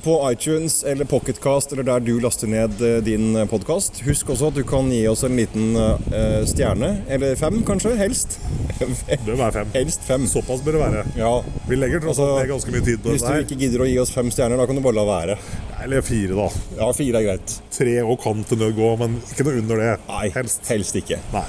På 0.00 0.30
iTunes 0.32 0.84
eller 0.84 1.04
Pocketcast 1.04 1.72
eller 1.72 1.82
der 1.82 2.00
du 2.00 2.20
laster 2.20 2.46
ned 2.46 2.80
eh, 2.80 3.02
din 3.04 3.36
podkast. 3.50 4.00
Husk 4.06 4.30
også 4.32 4.48
at 4.48 4.56
du 4.56 4.62
kan 4.64 4.88
gi 4.92 5.02
oss 5.10 5.24
en 5.26 5.36
liten 5.36 5.76
uh, 5.76 6.44
stjerne. 6.48 6.94
Eller 7.12 7.36
fem, 7.36 7.60
kanskje. 7.66 7.92
Helst. 8.00 8.38
Det 8.78 9.18
bør 9.26 9.36
være 9.36 9.52
fem. 9.52 9.74
Helst 9.74 10.06
fem. 10.08 10.26
Såpass 10.30 10.64
bør 10.64 10.78
det 10.78 10.82
være. 10.84 11.04
Ja. 11.18 11.34
Vi 11.68 11.78
legger 11.78 12.02
tross 12.02 12.22
alt 12.22 12.38
altså, 12.38 12.48
ganske 12.54 12.74
mye 12.74 12.86
tid 12.88 13.02
på 13.02 13.10
det. 13.10 13.18
Hvis 13.18 13.28
du 13.28 13.44
ikke 13.44 13.60
gidder 13.66 13.84
å 13.84 13.90
gi 13.90 14.00
oss 14.02 14.14
fem 14.14 14.32
stjerner, 14.32 14.58
da 14.60 14.66
kan 14.70 14.78
du 14.78 14.84
bare 14.84 14.98
la 14.98 15.06
være. 15.08 15.38
Eller 15.84 16.06
fire, 16.06 16.38
da. 16.38 16.48
Ja, 16.78 16.90
fire 16.96 17.20
er 17.20 17.28
greit. 17.28 17.60
Tre 17.74 18.00
og 18.06 18.18
kan 18.22 18.42
til 18.48 18.62
nød 18.62 18.76
gå, 18.78 18.96
men 19.02 19.20
ikke 19.28 19.48
noe 19.48 19.62
under 19.62 19.84
det. 19.84 19.94
Nei, 20.08 20.26
Helst. 20.38 20.66
helst 20.70 20.98
ikke. 21.02 21.20
Nei. 21.34 21.46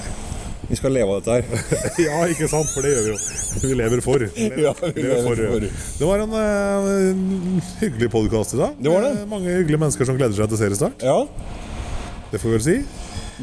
Vi 0.74 0.78
skal 0.80 0.94
leve 0.96 1.14
av 1.14 1.20
dette 1.22 1.36
her. 1.38 1.44
Ja, 2.08 2.24
ikke 2.34 2.48
sant? 2.50 2.66
For 2.74 2.82
det 2.82 2.96
gjør 2.96 3.04
vi 3.06 3.12
jo. 3.12 3.18
Vi 3.62 3.76
lever 3.78 4.00
for. 4.02 4.24
Ja, 4.66 4.72
vi 4.82 5.04
lever 5.06 5.42
for. 5.46 5.68
Det 6.00 6.08
var 6.10 6.24
en 6.24 6.34
eh, 6.40 7.68
hyggelig 7.84 8.10
podkast 8.16 8.56
i 8.58 8.62
dag. 8.64 8.80
Det 8.82 8.90
var 8.90 9.06
det. 9.06 9.12
Eh, 9.20 9.28
Mange 9.30 9.54
hyggelige 9.54 9.82
mennesker 9.84 10.10
som 10.10 10.18
gleder 10.18 10.34
seg 10.40 10.50
til 10.50 10.62
seriestart. 10.64 11.06
Ja, 11.06 11.20
Det 12.34 12.42
får 12.42 12.50
vi 12.50 12.56
vel 12.58 12.66
si. 12.66 12.76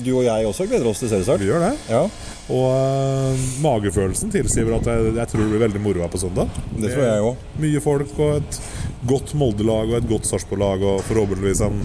du 0.02 0.10
og 0.16 0.24
jeg 0.26 0.46
også 0.50 0.66
gleder 0.70 0.90
oss 0.90 1.04
til 1.04 1.12
seriestart. 1.12 1.38
Vi 1.44 1.46
gjør 1.52 1.62
det. 1.68 1.70
Ja, 1.92 2.02
Og 2.50 2.66
uh, 2.74 3.46
magefølelsen 3.62 4.32
tilsier 4.34 4.66
at 4.74 4.90
jeg, 4.90 5.12
jeg 5.20 5.30
tror 5.30 5.44
det 5.44 5.50
blir 5.52 5.62
veldig 5.68 5.82
moro 5.86 6.02
her 6.02 6.10
på 6.10 6.18
søndag. 6.18 6.50
det 6.82 6.90
tror 6.96 7.06
jeg 7.06 7.28
òg. 7.28 7.44
Mye 7.62 7.82
folk 7.84 8.18
og 8.26 8.40
et 8.40 8.58
godt 9.06 9.36
Molde-lag 9.38 9.92
og 9.94 10.00
et 10.00 10.10
godt 10.10 10.26
Sarpsborg-lag 10.26 10.82
og 10.82 11.04
forhåpentligvis 11.06 11.62
en 11.68 11.78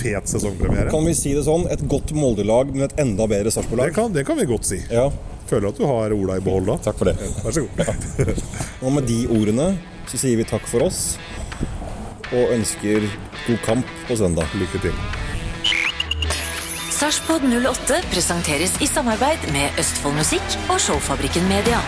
fet 0.00 0.30
sesongpremiere. 0.30 0.90
Kan 0.92 1.06
vi 1.06 1.14
si 1.16 1.34
det 1.36 1.44
sånn? 1.46 1.66
Et 1.72 1.82
godt 1.90 2.14
Molde-lag, 2.16 2.72
men 2.74 2.86
et 2.88 2.96
enda 3.02 3.26
bedre 3.30 3.50
Det 3.50 3.54
Sarpsborg-lag? 3.56 3.94
Det, 3.96 4.06
det 4.20 4.26
kan 4.28 4.40
vi 4.40 4.48
godt 4.50 4.68
si. 4.72 4.80
Ja, 4.92 5.10
Føler 5.50 5.72
at 5.72 5.80
du 5.80 5.86
har 5.88 6.12
orda 6.14 6.36
i 6.38 6.42
behold 6.46 6.68
da. 6.70 6.76
takk 6.84 6.98
for 7.00 7.10
det. 7.10 7.16
Vær 7.42 7.56
så 7.56 7.64
god. 7.66 8.44
Og 8.86 8.92
med 8.94 9.08
de 9.10 9.16
ordene 9.34 9.72
så 10.10 10.20
sier 10.20 10.38
vi 10.38 10.46
takk 10.46 10.66
for 10.70 10.84
oss, 10.86 11.16
og 12.30 12.52
ønsker 12.54 13.08
god 13.48 13.58
kamp 13.66 13.90
på 14.06 14.18
søndag. 14.20 14.46
Lykke 14.60 14.82
til. 14.86 14.94
Sarpsborg 17.00 17.46
08 17.50 18.02
presenteres 18.12 18.76
i 18.84 18.86
samarbeid 18.86 19.48
med 19.54 19.78
Østfold 19.80 20.18
Musikk 20.20 20.58
og 20.68 20.78
Showfabrikken 20.84 21.48
Media. 21.50 21.80